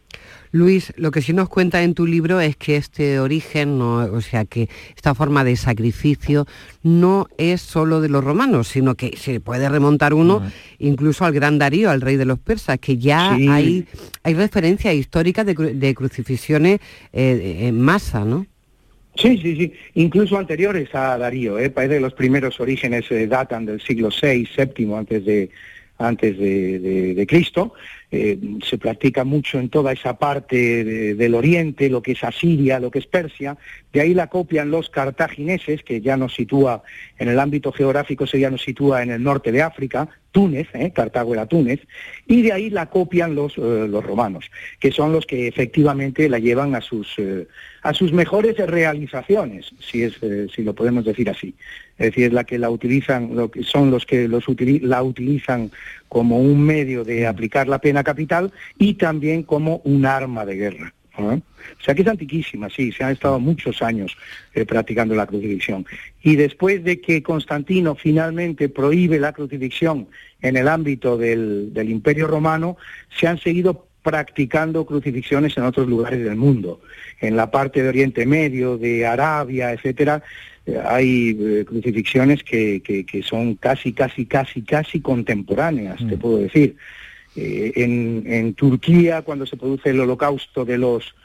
[0.54, 4.22] Luis, lo que sí nos cuenta en tu libro es que este origen, no, o
[4.22, 6.46] sea, que esta forma de sacrificio
[6.84, 10.44] no es solo de los romanos, sino que se puede remontar uno
[10.78, 13.88] incluso al gran Darío, al rey de los persas, que ya hay,
[14.22, 16.80] hay referencias históricas de, crucifixiones
[17.12, 18.46] en masa, ¿no?
[19.16, 21.72] Sí, sí, sí, incluso anteriores a Darío, ¿eh?
[21.72, 25.50] parece que los primeros orígenes eh, datan del siglo VI, VII antes de,
[26.00, 27.74] antes de, Cristo.
[28.16, 32.92] Eh, se practica mucho en toda esa parte del Oriente, lo que es Asiria, lo
[32.92, 33.58] que es Persia.
[33.92, 36.84] De ahí la copian los cartagineses, que ya nos sitúa
[37.18, 40.92] en el ámbito geográfico, se ya nos sitúa en el norte de África, Túnez, ¿eh?
[40.94, 41.80] Cartago era Túnez,
[42.28, 46.38] y de ahí la copian los, eh, los romanos, que son los que efectivamente la
[46.38, 47.48] llevan a sus, eh,
[47.82, 50.20] a sus mejores realizaciones, si, es,
[50.54, 51.56] si lo podemos decir así.
[51.98, 54.46] Es decir, la que la utilizan, lo que son los que los
[54.82, 55.70] la utilizan
[56.14, 60.94] como un medio de aplicar la pena capital y también como un arma de guerra.
[61.18, 61.42] O
[61.84, 64.16] sea que es antiquísima, sí, se han estado muchos años
[64.54, 65.88] eh, practicando la crucifixión.
[66.22, 70.08] Y después de que Constantino finalmente prohíbe la crucifixión
[70.44, 72.78] en el ámbito del, Imperio Romano,
[73.20, 76.82] se han seguido practicando crucifixiones en otros lugares del mundo.
[77.22, 80.22] En la parte de Oriente Medio, de Arabia, etcétera,
[80.86, 86.20] hay eh, crucifixiones que, son casi, casi, casi, casi contemporáneas, te mm.
[86.20, 86.76] puedo decir.
[87.36, 91.16] Eh, en, Turquía, cuando se produce el holocausto de los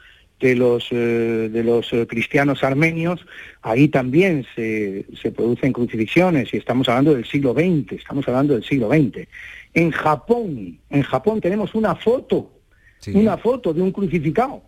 [0.40, 3.26] de los, eh, de los eh, cristianos armenios,
[3.60, 8.62] ahí también se, se, producen crucifixiones y estamos hablando del siglo XX, estamos hablando del
[8.62, 9.26] siglo XX.
[9.74, 12.52] En Japón, en Japón tenemos una foto,
[13.12, 14.62] una foto de un crucificado.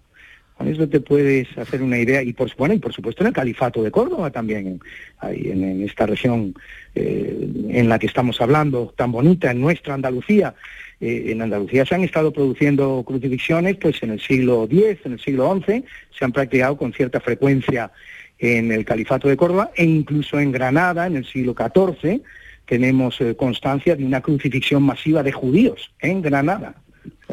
[0.61, 2.23] Con eso te puedes hacer una idea.
[2.23, 4.79] Y por, bueno, y por supuesto en el Califato de Córdoba también,
[5.17, 6.55] ahí en, esta región
[6.95, 10.55] en la que estamos hablando, tan bonita, en nuestra Andalucía,
[11.01, 15.21] eh, en Andalucía se han estado produciendo crucifixiones pues en el siglo X, en el
[15.21, 17.91] siglo XI, se han practicado con cierta frecuencia
[18.39, 22.21] en el Califato de Córdoba e incluso en Granada en el siglo XIV
[22.67, 26.75] tenemos eh, constancia de una crucifixión masiva de judíos en Granada.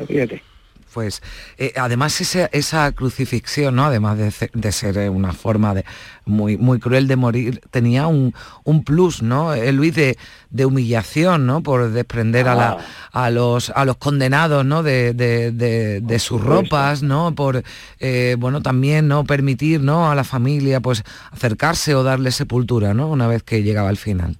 [0.07, 0.41] Fíjate
[0.93, 1.21] pues
[1.57, 3.85] eh, además esa, crucifixión, ¿no?
[3.85, 5.85] además de, ser eh, una forma de,
[6.25, 8.33] muy, muy cruel de morir, tenía un,
[8.85, 9.53] plus, ¿no?
[9.53, 11.61] Eh, Luis, de, humillación, ¿no?
[11.61, 12.77] Por desprender a,
[13.11, 14.83] a, los, a los condenados, ¿no?
[14.83, 17.35] De, sus ropas, ¿no?
[17.35, 17.63] Por,
[18.37, 19.23] bueno, también, ¿no?
[19.23, 20.09] Permitir, ¿no?
[20.09, 23.07] A la familia, pues, acercarse o darle sepultura, ¿no?
[23.07, 24.37] Una vez que llegaba al final.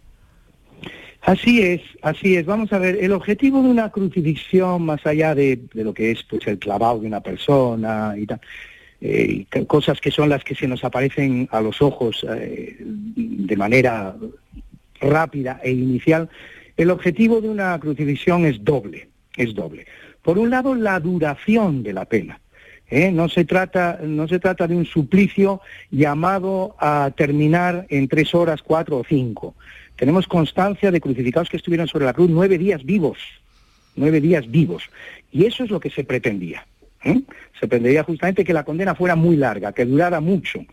[1.27, 2.45] Así es, así es.
[2.45, 6.47] Vamos a ver, el objetivo de una crucifixión, más allá de, lo que es pues,
[6.47, 8.39] el clavado de una persona y tal,
[9.01, 14.15] eh, cosas que son las que se nos aparecen a los ojos eh, de manera
[15.01, 16.29] rápida e inicial,
[16.77, 19.85] el objetivo de una crucifixión es doble, es doble.
[20.21, 22.39] Por un lado, la duración de la pena.
[22.89, 23.11] ¿eh?
[23.11, 25.59] No, se trata, no se trata de un suplicio
[25.91, 29.55] llamado a terminar en tres horas, cuatro o cinco
[29.97, 33.17] tenemos constancia de crucificados que estuvieron sobre la cruz nueve días vivos,
[33.95, 34.83] nueve días vivos.
[35.31, 36.65] Y eso es lo que se pretendía.
[37.03, 37.21] ¿eh?
[37.59, 40.63] Se pretendía justamente que la condena fuera muy larga, que durara mucho.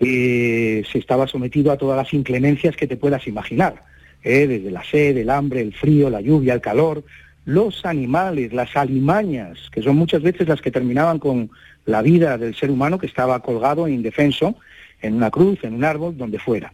[0.00, 3.84] Eh, se estaba sometido a todas las inclemencias que te puedas imaginar,
[4.22, 4.46] ¿eh?
[4.46, 7.04] desde la sed, el hambre, el frío, la lluvia, el calor,
[7.44, 11.50] los animales, las alimañas, que son muchas veces las que terminaban con
[11.84, 14.56] la vida del ser humano que estaba colgado e indefenso
[15.02, 16.72] en una cruz, en un árbol, donde fuera.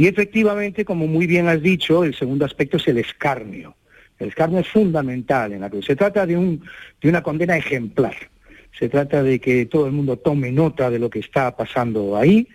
[0.00, 3.76] Y efectivamente, como muy bien has dicho, el segundo aspecto es el escarnio.
[4.18, 5.84] El escarnio es fundamental en la cruz.
[5.84, 6.64] Se trata de, un,
[7.02, 8.16] de una condena ejemplar.
[8.78, 12.48] Se trata de que todo el mundo tome nota de lo que está pasando ahí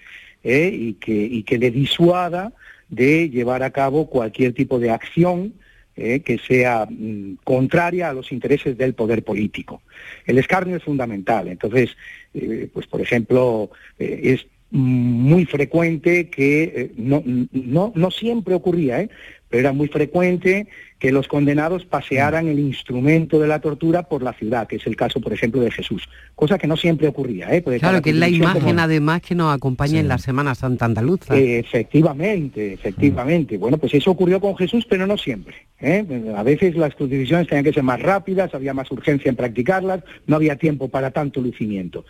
[0.44, 0.72] ¿eh?
[0.74, 2.52] y, que, y que le disuada
[2.90, 5.54] de llevar a cabo cualquier tipo de acción
[5.96, 6.22] ¿eh?
[6.22, 9.84] que sea mm, contraria a los intereses del poder político.
[10.26, 11.48] El escarnio es fundamental.
[11.48, 11.96] Entonces,
[12.34, 13.70] eh, pues por ejemplo,
[14.00, 19.10] es muy frecuente que, eh, no, no, no siempre ocurría, ¿eh?
[19.48, 20.68] pero era muy frecuente
[21.00, 24.98] que los condenados pasearan el instrumento de la tortura por la ciudad, que es el
[24.98, 27.54] caso, por ejemplo, de Jesús, cosa que no siempre ocurría.
[27.56, 27.64] ¿eh?
[27.80, 31.38] claro, que es la imagen además que nos acompaña en la Semana Santa Andaluza.
[31.38, 33.58] efectivamente, efectivamente.
[33.58, 35.56] Bueno, pues eso ocurrió con Jesús, pero no siempre.
[35.80, 36.06] ¿eh?
[36.36, 40.36] A veces las crucifixiones tenían que ser más rápidas, había más urgencia en practicarlas, no
[40.36, 42.04] había tiempo para tanto lucimiento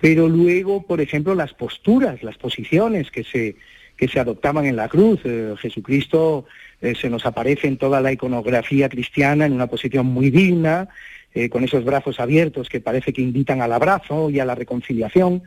[0.00, 3.56] pero luego, por ejemplo, las posturas, las posiciones que se,
[3.96, 5.20] que se adoptaban en la cruz.
[5.24, 6.46] Eh, Jesucristo
[6.80, 10.88] eh, se nos aparece en toda la iconografía cristiana en una posición muy digna,
[11.34, 15.42] eh, con esos brazos abiertos que parece que invitan al abrazo y a la reconciliación,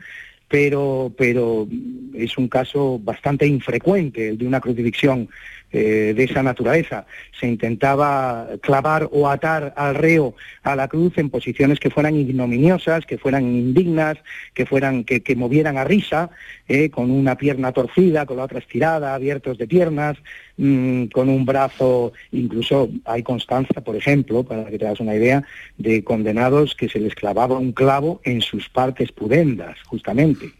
[0.48, 1.66] pero, pero
[2.14, 5.28] es un caso bastante infrecuente el de una crucifixión
[5.76, 7.04] eh, de esa naturaleza.
[7.40, 13.04] Se intentaba clavar o atar al reo a la cruz en posiciones que fueran ignominiosas,
[13.04, 14.18] que fueran indignas,
[14.54, 16.30] que fueran, que, movieran a risa,
[16.68, 20.16] eh, con una pierna torcida, con la otra estirada, abiertos de piernas,
[20.58, 25.42] mm, con un brazo, incluso hay constancia, por ejemplo, para que te das una idea,
[25.76, 30.52] de condenados que se les clavaba un clavo en sus partes pudendas, justamente.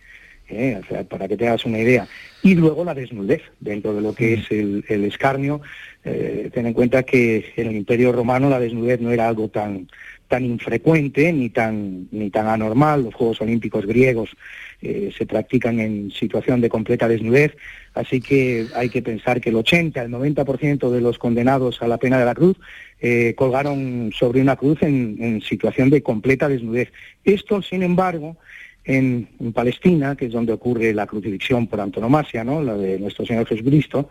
[0.49, 0.81] ¿Eh?
[1.09, 2.07] para que te hagas una idea.
[2.43, 5.61] Y luego la desnudez, dentro de lo que es el, escarnio.
[6.05, 9.89] Eh, ten en cuenta que en el Imperio Romano la desnudez no era algo tan,
[10.29, 13.05] tan infrecuente ni tan, ni tan anormal.
[13.05, 14.37] Los Juegos Olímpicos griegos
[14.83, 17.57] eh, se practican en situación de completa desnudez,
[17.95, 21.97] así que hay que pensar que el 80, el 90% de los condenados a la
[21.97, 22.59] pena de la cruz
[23.37, 26.91] colgaron sobre una cruz en, en situación de completa desnudez.
[27.23, 28.39] Esto, sin embargo,
[28.85, 32.63] en, Palestina, que es donde ocurre la crucifixión por antonomasia, ¿no?
[32.63, 34.11] la de nuestro Señor Jesucristo,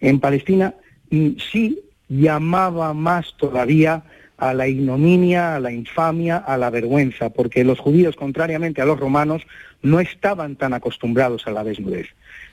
[0.00, 0.74] en Palestina
[1.10, 4.04] mm, sí llamaba más todavía
[4.38, 9.00] a la ignominia, a la infamia, a la vergüenza, porque los judíos, contrariamente a los
[9.00, 9.42] romanos,
[9.82, 12.08] no estaban tan acostumbrados a la desnudez.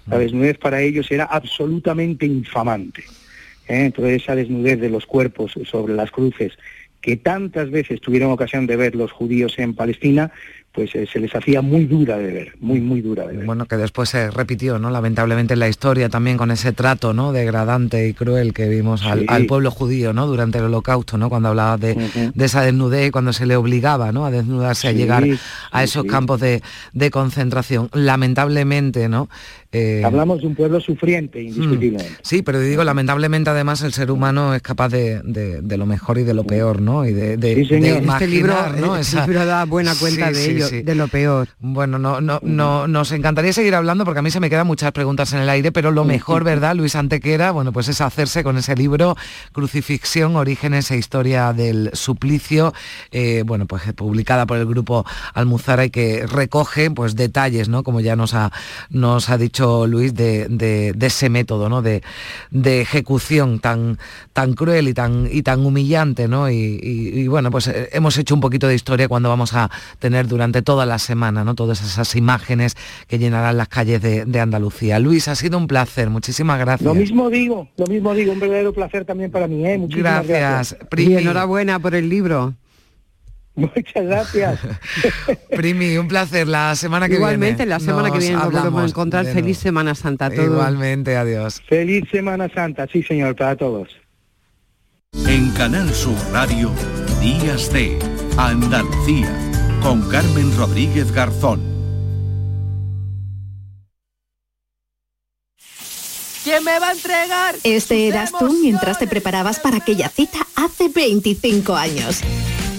[0.07, 3.03] La desnudez para ellos era absolutamente infamante.
[3.68, 3.86] ¿eh?
[3.86, 6.53] Entonces esa desnudez de los cuerpos sobre las cruces
[7.01, 10.32] que tantas veces tuvieron ocasión de ver los judíos en Palestina,
[10.74, 13.45] pues eh, se les hacía muy dura de ver, muy, muy dura de ver.
[13.45, 14.89] Bueno, que después se repitió, ¿no?
[14.89, 17.32] Lamentablemente en la historia también con ese trato, ¿no?
[17.32, 20.26] Degradante y cruel que vimos al, pueblo judío, ¿no?
[20.26, 21.30] Durante el holocausto, ¿no?
[21.30, 21.95] Cuando hablaba de,
[22.39, 24.26] esa desnudez y cuando se le obligaba, ¿no?
[24.26, 25.24] A desnudarse, a llegar
[25.71, 26.61] a esos campos de,
[27.11, 27.89] concentración.
[27.93, 29.30] Lamentablemente, ¿no?
[29.74, 32.17] Eh, Hablamos de un pueblo sufriente, mm, indiscutiblemente.
[32.21, 35.21] Sí, pero digo, lamentablemente además el ser humano es capaz de,
[35.67, 37.05] lo mejor y de lo peor, ¿no?
[37.05, 38.95] Y de, este libro, ¿no?
[38.95, 41.47] Este libro da buena cuenta de ello de lo peor.
[41.59, 44.91] Bueno, no, no, no, nos encantaría seguir hablando porque a mí se me quedan muchas
[44.91, 47.49] preguntas en el aire, pero lo mejor, ¿verdad, Luis Antequera?
[47.49, 49.17] Bueno, pues es hacerse con ese libro,
[49.53, 52.74] Crucifixión, Orígenes e Historia del Suplicio,
[53.11, 55.03] eh, bueno, pues publicada por el grupo
[55.34, 57.82] Almuzara y que recoge pues detalles, ¿no?
[57.82, 58.51] Como ya nos ha,
[58.91, 61.82] nos ha dicho Luis, de, ese método, ¿no?
[61.82, 62.01] De,
[62.82, 63.97] ejecución tan,
[64.34, 66.49] tan cruel y tan, y tan humillante, ¿no?
[66.49, 70.61] y bueno, pues eh, hemos hecho un poquito de historia cuando vamos a tener durante
[70.61, 71.55] toda la semana, ¿no?
[71.55, 72.76] Todas esas imágenes
[73.07, 74.99] que llenarán las calles de, Andalucía.
[74.99, 76.86] Luis, ha sido un placer, muchísimas gracias.
[76.86, 79.78] Lo mismo digo, lo mismo digo, un verdadero placer también para mí, ¿eh?
[79.78, 80.76] Muchísimas gracias.
[80.89, 81.16] Primi.
[81.16, 82.55] enhorabuena por el libro.
[83.56, 84.60] Muchas gracias.
[85.49, 86.47] Primi, un placer.
[86.47, 87.26] La semana que viene.
[87.26, 89.26] Igualmente, la semana que viene nos volvemos a encontrar.
[89.26, 90.45] Feliz Semana Santa a todos.
[90.45, 91.62] Igualmente, adiós.
[91.68, 93.89] Feliz Semana Santa, sí señor, para todos.
[95.28, 96.72] En Canal Sur Radio,
[97.22, 97.99] Días de
[98.38, 99.32] Andalucía
[99.84, 101.62] con Carmen Rodríguez Garzón.
[106.43, 107.56] ¿Quién me va a entregar?
[107.64, 112.22] Este eras tú mientras te preparabas para aquella cita hace 25 años.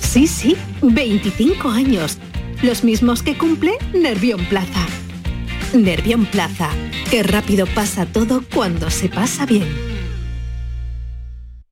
[0.04, 2.18] Sí, sí, 25 años.
[2.62, 4.86] Los mismos que cumple Nervión Plaza.
[5.74, 6.70] Nervión Plaza.
[7.10, 9.93] Qué rápido pasa todo cuando se pasa bien.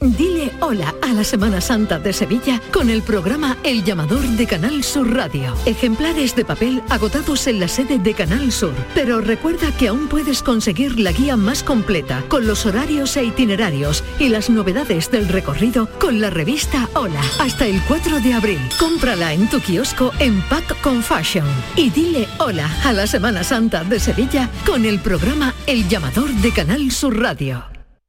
[0.00, 4.84] Dile hola a la Semana Santa de Sevilla con el programa El Llamador de Canal
[4.84, 5.54] Sur Radio.
[5.64, 8.74] Ejemplares de papel agotados en la sede de Canal Sur.
[8.94, 14.04] Pero recuerda que aún puedes conseguir la guía más completa con los horarios e itinerarios
[14.18, 18.60] y las novedades del recorrido con la revista Hola hasta el 4 de abril.
[18.78, 23.82] Cómprala en tu kiosco en Pack con Fashion y dile hola a la Semana Santa
[23.82, 27.75] de Sevilla con el programa El Llamador de Canal Sur Radio.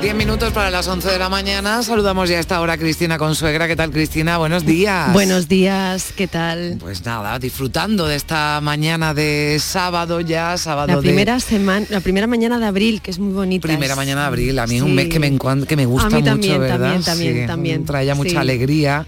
[0.00, 1.82] 10 minutos para las 11 de la mañana.
[1.82, 3.66] Saludamos ya a esta hora a Cristina Consuegra.
[3.66, 4.38] ¿Qué tal, Cristina?
[4.38, 5.12] Buenos días.
[5.12, 6.76] Buenos días, ¿qué tal?
[6.78, 11.98] Pues nada, disfrutando de esta mañana de sábado ya, sábado La de- primera semana, la
[12.00, 13.66] primera mañana de abril, que es muy bonita.
[13.66, 15.36] Primera Es- mañana de abril, a mí es un mes que me,
[15.66, 16.78] que me gusta A mí mucho, también, ¿verdad?
[16.78, 17.84] también, también, Sí, también.
[17.84, 18.36] Trae ya mucha Sí.
[18.36, 19.04] alegría.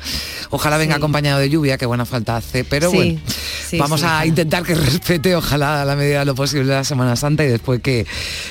[0.50, 0.98] Ojalá venga Sí.
[0.98, 2.64] acompañado de lluvia, que buena falta hace.
[2.64, 3.20] Pero Sí, bueno,
[3.68, 7.14] sí, vamos a intentar que respete, ojalá a la medida de lo posible, la Semana
[7.16, 8.06] Santa y después que,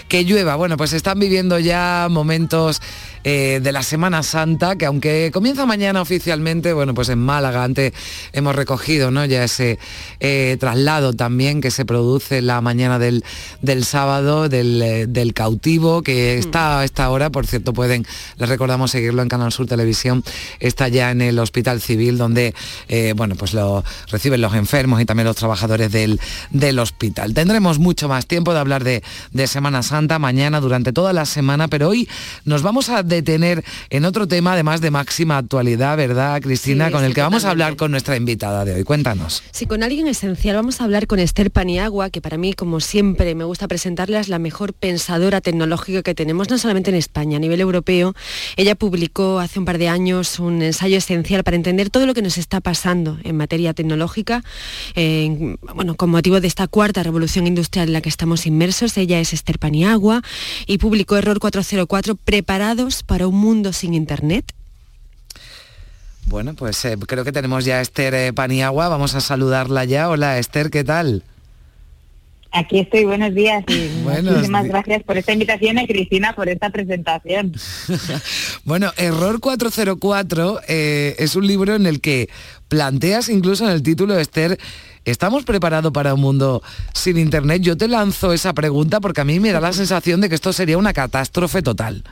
[0.07, 0.55] que llueva.
[0.55, 2.81] Bueno, pues están viviendo ya momentos
[3.23, 7.93] eh, de la Semana Santa, que aunque comienza mañana oficialmente, bueno, pues en Málaga antes
[8.33, 9.25] hemos recogido ¿no?
[9.25, 9.79] ya ese
[10.19, 13.23] eh, traslado también que se produce la mañana del,
[13.61, 16.39] del sábado del, eh, del cautivo, que Mm.
[16.39, 18.05] está a esta hora, por cierto, pueden,
[18.37, 20.23] les recordamos seguirlo en Canal Sur Televisión,
[20.59, 22.53] está ya en el Hospital Civil, donde
[22.87, 26.19] eh, bueno, pues lo reciben los enfermos y también los trabajadores del,
[26.51, 27.33] del hospital.
[27.33, 31.67] Tendremos mucho más tiempo de hablar de, de Semana Santa mañana, durante toda la semana,
[31.67, 32.07] pero hoy
[32.45, 36.87] nos vamos a detener en otro tema, además de máxima actualidad, ¿verdad, Cristina?
[36.87, 38.83] Sí, con el que vamos a hablar con nuestra invitada de hoy.
[38.83, 39.43] Cuéntanos.
[39.51, 43.35] Sí, con alguien esencial vamos a hablar con Esther Paniagua, que para mí, como siempre,
[43.35, 47.39] me gusta presentarla, es la mejor pensadora tecnológica que tenemos, no solamente en España, a
[47.39, 48.13] nivel europeo.
[48.55, 52.21] Ella publicó hace un par de años un ensayo esencial para entender todo lo que
[52.21, 54.43] nos está pasando en materia tecnológica,
[54.95, 58.95] eh, en- bueno, con motivo de esta cuarta revolución industrial en la que estamos inmersos.
[58.97, 60.21] Ella es Esther Paniagua
[60.67, 64.53] y publicó Error 404, Preparados para un mundo sin Internet.
[66.25, 70.09] Bueno, pues eh, creo que tenemos ya a Esther eh, Paniagua, vamos a saludarla ya.
[70.09, 71.23] Hola Esther, ¿qué tal?
[72.51, 76.69] Aquí estoy, buenos días y Buenos muchísimas gracias por esta invitación y Cristina por esta
[76.69, 77.53] presentación.
[78.65, 82.29] Bueno, Error 404 eh, es un libro en el que
[82.67, 84.59] planteas incluso en el título, Esther,
[85.05, 86.61] ¿estamos preparados para un mundo
[86.93, 87.63] sin Internet?
[87.63, 90.53] Yo te lanzo esa pregunta porque a mí me da la sensación de que esto
[90.53, 92.03] sería una catástrofe total.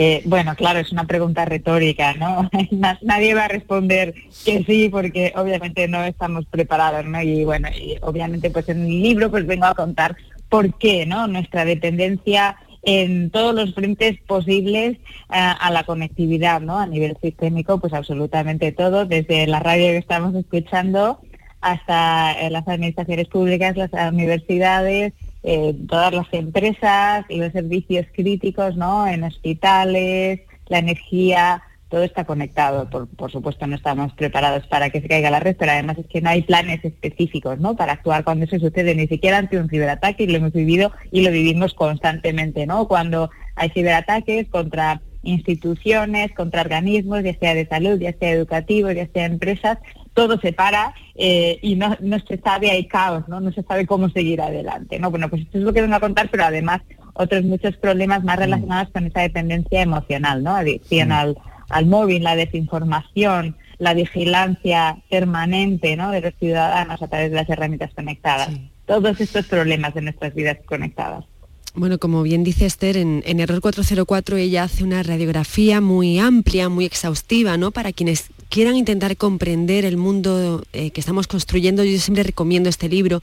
[0.00, 2.48] Eh, bueno, claro, es una pregunta retórica, ¿no?
[2.70, 7.20] Na- Nadie va a responder que sí porque obviamente no estamos preparados, ¿no?
[7.20, 10.16] Y bueno, y obviamente pues en el libro pues vengo a contar
[10.48, 11.26] por qué, ¿no?
[11.26, 16.78] Nuestra dependencia en todos los frentes posibles a, a la conectividad, ¿no?
[16.78, 21.20] A nivel sistémico, pues absolutamente todo, desde la radio que estamos escuchando
[21.60, 25.12] hasta eh, las administraciones públicas, las universidades,
[25.42, 29.06] eh, todas las empresas y los servicios críticos, ¿no?
[29.06, 32.88] En hospitales, la energía, todo está conectado.
[32.90, 36.20] Por, supuesto, no estamos preparados para que se caiga la red, pero además es que
[36.20, 37.76] no hay planes específicos, ¿no?
[37.76, 41.22] Para actuar cuando eso sucede, ni siquiera ante un ciberataque, y lo hemos vivido y
[41.22, 42.88] lo vivimos constantemente, ¿no?
[42.88, 49.08] Cuando hay ciberataques contra instituciones, contra organismos, ya sea de salud, ya sea educativos, ya
[49.12, 49.78] sea empresas,
[50.18, 53.38] todo se para eh, y no, no se sabe, hay caos, ¿no?
[53.38, 55.12] No se sabe cómo seguir adelante, ¿no?
[55.12, 56.80] Bueno, pues esto es lo que vengo a contar, pero además
[57.14, 60.56] otros muchos problemas más relacionados con esa dependencia emocional, ¿no?
[60.56, 61.38] Adicción al,
[61.68, 66.10] al móvil, la desinformación, la vigilancia permanente, ¿no?
[66.10, 68.50] De los ciudadanos a través de las herramientas conectadas.
[68.84, 71.24] Todos estos problemas de nuestras vidas conectadas.
[71.74, 76.68] Bueno, como bien dice Esther, en, en Error 404 ella hace una radiografía muy amplia,
[76.68, 77.70] muy exhaustiva, ¿no?
[77.70, 82.88] Para quienes quieran intentar comprender el mundo eh, que estamos construyendo, yo siempre recomiendo este
[82.88, 83.22] libro.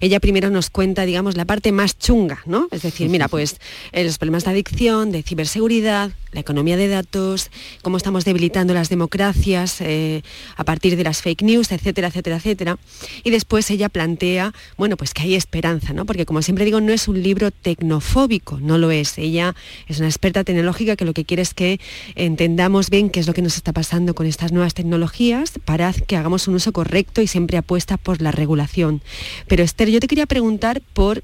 [0.00, 2.68] Ella primero nos cuenta, digamos, la parte más chunga, ¿no?
[2.70, 3.58] Es decir, mira, pues
[3.92, 7.50] eh, los problemas de adicción, de ciberseguridad, la economía de datos,
[7.82, 10.22] cómo estamos debilitando las democracias eh,
[10.56, 12.78] a partir de las fake news, etcétera, etcétera, etcétera.
[13.24, 16.04] Y después ella plantea, bueno, pues que hay esperanza, ¿no?
[16.04, 19.16] Porque como siempre digo, no es un libro tecnofóbico, no lo es.
[19.16, 19.54] Ella
[19.88, 21.80] es una experta tecnológica que lo que quiere es que
[22.14, 26.16] entendamos bien qué es lo que nos está pasando con estas nuevas tecnologías para que
[26.16, 29.00] hagamos un uso correcto y siempre apuesta por la regulación.
[29.48, 31.22] Pero Esther, yo te quería preguntar por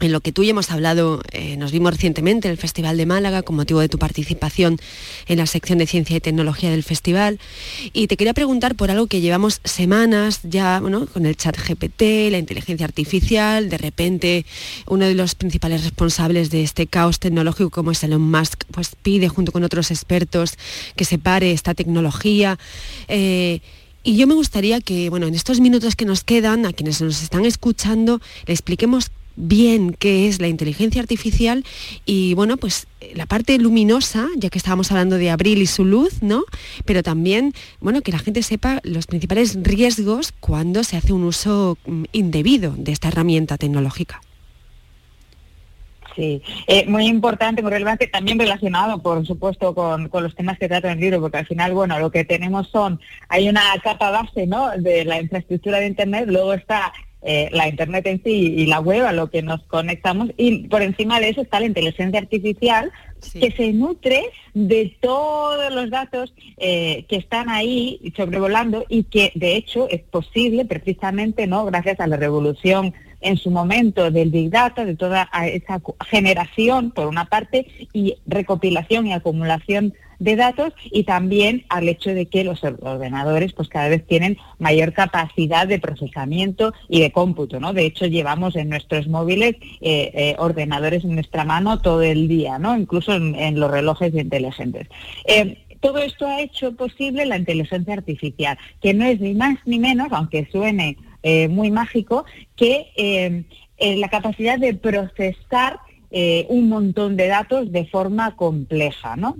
[0.00, 3.06] en lo que tú y hemos hablado, eh, nos vimos recientemente en el Festival de
[3.06, 4.78] Málaga con motivo de tu participación
[5.26, 7.38] en la sección de Ciencia y Tecnología del festival.
[7.92, 12.30] Y te quería preguntar por algo que llevamos semanas ya bueno, con el chat GPT,
[12.30, 14.46] la inteligencia artificial, de repente
[14.86, 19.28] uno de los principales responsables de este caos tecnológico como es Elon Musk, pues pide
[19.28, 20.58] junto con otros expertos
[20.94, 22.58] que se pare esta tecnología.
[23.08, 23.60] Eh,
[24.06, 27.24] y yo me gustaría que, bueno, en estos minutos que nos quedan, a quienes nos
[27.24, 31.64] están escuchando, le expliquemos bien qué es la inteligencia artificial
[32.04, 36.22] y bueno, pues la parte luminosa, ya que estábamos hablando de abril y su luz,
[36.22, 36.44] ¿no?
[36.84, 41.78] Pero también, bueno, que la gente sepa los principales riesgos cuando se hace un uso
[41.86, 44.20] mm, indebido de esta herramienta tecnológica.
[46.16, 50.90] Sí, eh, muy importante, muy relevante, también relacionado, por supuesto, con, los temas que trata
[50.90, 54.70] el libro, porque al final, bueno, lo que tenemos son, hay una capa base, ¿no?,
[54.78, 56.90] de la infraestructura de Internet, luego está
[57.22, 60.82] eh, la Internet en sí y la web a lo que nos conectamos, y por
[60.82, 62.92] encima de eso está la inteligencia artificial,
[63.32, 64.22] que se nutre
[64.54, 70.64] de todos los datos eh, que están ahí sobrevolando y que, de hecho, es posible
[70.64, 75.80] precisamente, ¿no?, gracias a la revolución en su momento del Big Data, de toda esa
[76.08, 82.26] generación, por una parte, y recopilación y acumulación de datos y también al hecho de
[82.26, 87.72] que los ordenadores pues cada vez tienen mayor capacidad de procesamiento y de cómputo, ¿no?
[87.72, 92.58] De hecho llevamos en nuestros móviles eh, eh, ordenadores en nuestra mano todo el día,
[92.58, 92.76] ¿no?
[92.76, 94.88] Incluso en, los relojes inteligentes.
[95.26, 99.78] Eh, todo esto ha hecho posible la inteligencia artificial, que no es ni más ni
[99.78, 100.96] menos, aunque suene
[101.48, 103.44] muy mágico, que
[103.78, 105.80] la capacidad de procesar
[106.48, 109.36] un montón de datos de forma compleja, ¿no?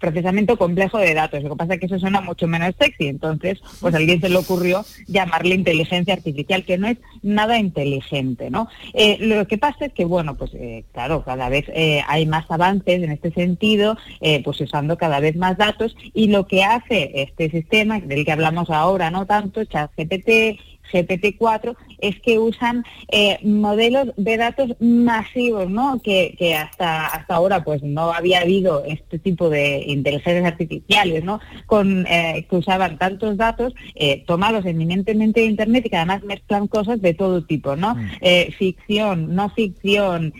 [0.00, 1.42] Procesamiento complejo de datos.
[1.42, 4.36] Lo que pasa es que eso suena mucho menos sexy, entonces pues alguien se le
[4.36, 8.68] ocurrió llamarle inteligencia artificial, que no es nada inteligente, ¿no?
[8.92, 12.50] Eh, lo que pasa es que, bueno, pues eh, claro, cada vez eh, hay más
[12.50, 13.96] avances en este sentido,
[14.44, 18.70] pues usando cada vez más datos, y lo que hace este sistema, del que hablamos
[18.70, 20.58] ahora, no tanto, ChatGPT,
[20.92, 26.00] GPT-4 es que usan eh, modelos de datos masivos, ¿no?
[26.02, 31.40] Que, hasta, hasta ahora pues no había habido este tipo de inteligencias artificiales, ¿no?
[31.66, 36.68] Con, eh, que usaban tantos datos eh, tomados eminentemente de Internet y que además mezclan
[36.68, 37.94] cosas de todo tipo, ¿no?
[37.94, 38.52] Mm.
[38.58, 40.32] ficción, no ficción,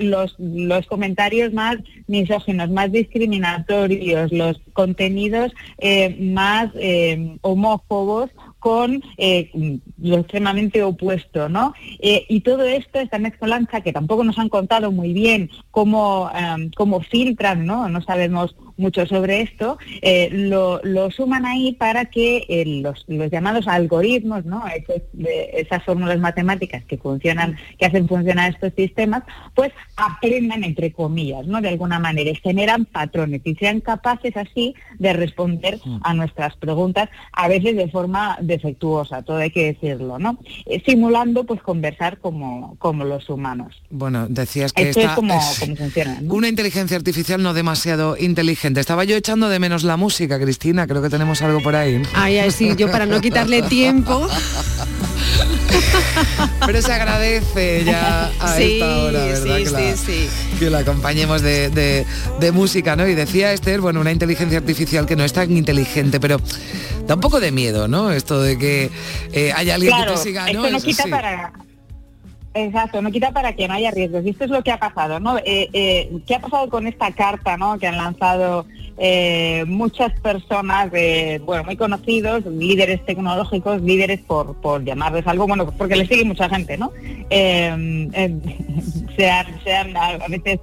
[0.00, 5.52] los, los comentarios más misóginos, más discriminatorios, los contenidos
[6.18, 6.70] más
[7.42, 9.50] homófobos con eh,
[9.98, 11.74] lo extremadamente opuesto, ¿no?
[12.00, 16.70] Eh, y todo esto, esta mezcolanza que tampoco nos han contado muy bien cómo, em,
[16.76, 17.88] cómo filtran, ¿no?
[17.88, 24.44] No sabemos mucho sobre esto, eh, lo, suman ahí para que eh, los, llamados algoritmos,
[24.44, 24.62] ¿no?
[25.52, 29.24] esas fórmulas matemáticas que funcionan, que hacen funcionar estos sistemas,
[29.54, 31.60] pues aprendan entre comillas, ¿no?
[31.60, 36.00] De alguna manera, y generan patrones y sean capaces así de responder mm.
[36.02, 40.38] a nuestras preguntas, a veces de forma defectuosa, todo hay que decirlo, ¿no?
[40.66, 43.82] Eh, simulando pues conversar como, como los humanos.
[43.90, 46.20] Bueno, decías que esta es como, funciona.
[46.28, 50.86] Una inteligencia artificial no demasiado inteligente estaba yo echando de menos la música, Cristina.
[50.86, 52.02] Creo que tenemos algo por ahí.
[52.14, 54.28] Ay, ay, sí, yo para no quitarle tiempo.
[56.66, 59.56] Pero se agradece ya a esta hora, ¿verdad?
[59.58, 62.04] Sí, que, la, sí, que la acompañemos de,
[62.52, 63.06] música, ¿no?
[63.06, 66.40] Y decía Esther, bueno, una inteligencia artificial que no es tan inteligente, pero
[67.06, 68.12] da un poco de miedo, ¿no?
[68.12, 68.90] Esto de que
[69.32, 70.68] eh, haya alguien que te siga, ¿no?
[70.68, 71.52] no quita para
[72.64, 74.24] Exacto, no quita para que no haya riesgos.
[74.24, 75.38] Y esto es lo que ha pasado, ¿no?
[75.38, 77.78] Eh, eh, ¿Qué ha pasado con esta carta, ¿no?
[77.78, 78.66] Que han lanzado
[78.98, 80.90] eh, muchas personas,
[81.44, 86.48] bueno, muy conocidos, líderes tecnológicos, líderes por, por llamarles algo, bueno, porque les sigue mucha
[86.48, 86.90] gente, ¿no?
[89.16, 90.58] sean, sean a veces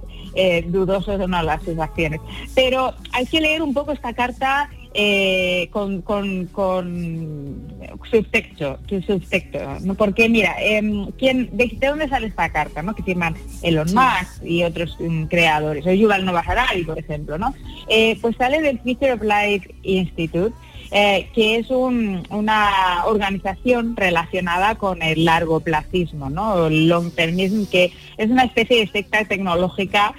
[0.66, 2.20] dudosos o no las sus acciones.
[2.54, 4.68] Pero hay que leer un poco esta carta
[4.98, 7.68] eh, con, con, con,
[8.10, 9.94] subtexto, subtexto, ¿no?
[9.94, 12.94] Porque mira, em, ¿quién, de, dónde sale esta carta, ¿no?
[12.94, 17.54] Que firman Elon Musk y otros um, creadores, o Yuval Noah Harari, por ejemplo, ¿no?
[17.90, 20.54] Eh, pues sale del Future of Life Institute,
[20.90, 26.68] eh, que es una organización relacionada con el largo placismo, ¿no?
[26.68, 30.14] El long termism, que es una especie de secta tecnológica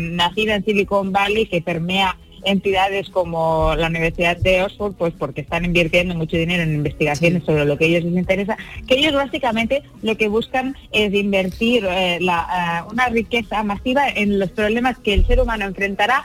[0.00, 5.64] nacida en Silicon Valley que permea entidades como la Universidad de Oxford, pues porque están
[5.64, 9.82] invirtiendo mucho dinero en investigaciones sobre lo que a ellos les interesa, que ellos básicamente
[10.02, 15.14] lo que buscan es invertir eh, la, eh, una riqueza masiva en los problemas que
[15.14, 16.24] el ser humano enfrentará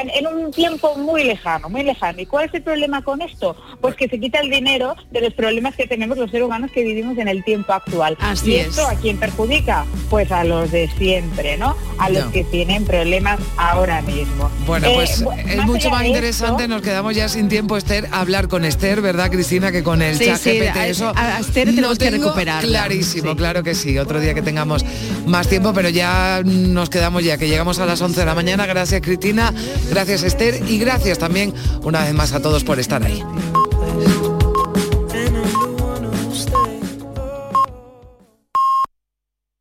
[0.00, 2.20] en, un tiempo muy lejano, muy lejano.
[2.20, 3.56] ¿Y cuál es el problema con esto?
[3.80, 6.82] Pues que se quita el dinero de los problemas que tenemos los seres humanos que
[6.82, 8.16] vivimos en el tiempo actual.
[8.20, 9.84] Así ¿Y esto a quién perjudica?
[10.10, 11.76] Pues a los de siempre, ¿no?
[11.98, 14.50] A los que tienen problemas ahora mismo.
[14.66, 18.64] Bueno, eh, pues es mucho más interesante, nos quedamos ya sin tiempo, Esther, hablar con
[18.64, 19.72] Esther, ¿verdad, Cristina?
[19.72, 20.76] Que con el chat GPT.
[20.88, 22.64] Eso a, Esther tenemos que recuperar.
[22.64, 23.98] Clarísimo, claro que sí.
[23.98, 24.84] Otro día que tengamos
[25.26, 28.66] más tiempo, pero ya nos quedamos ya, que llegamos a las 11 de la mañana.
[28.66, 29.52] Gracias, Cristina.
[29.90, 31.52] Gracias Esther y gracias también
[31.82, 33.22] una vez más a todos por estar ahí.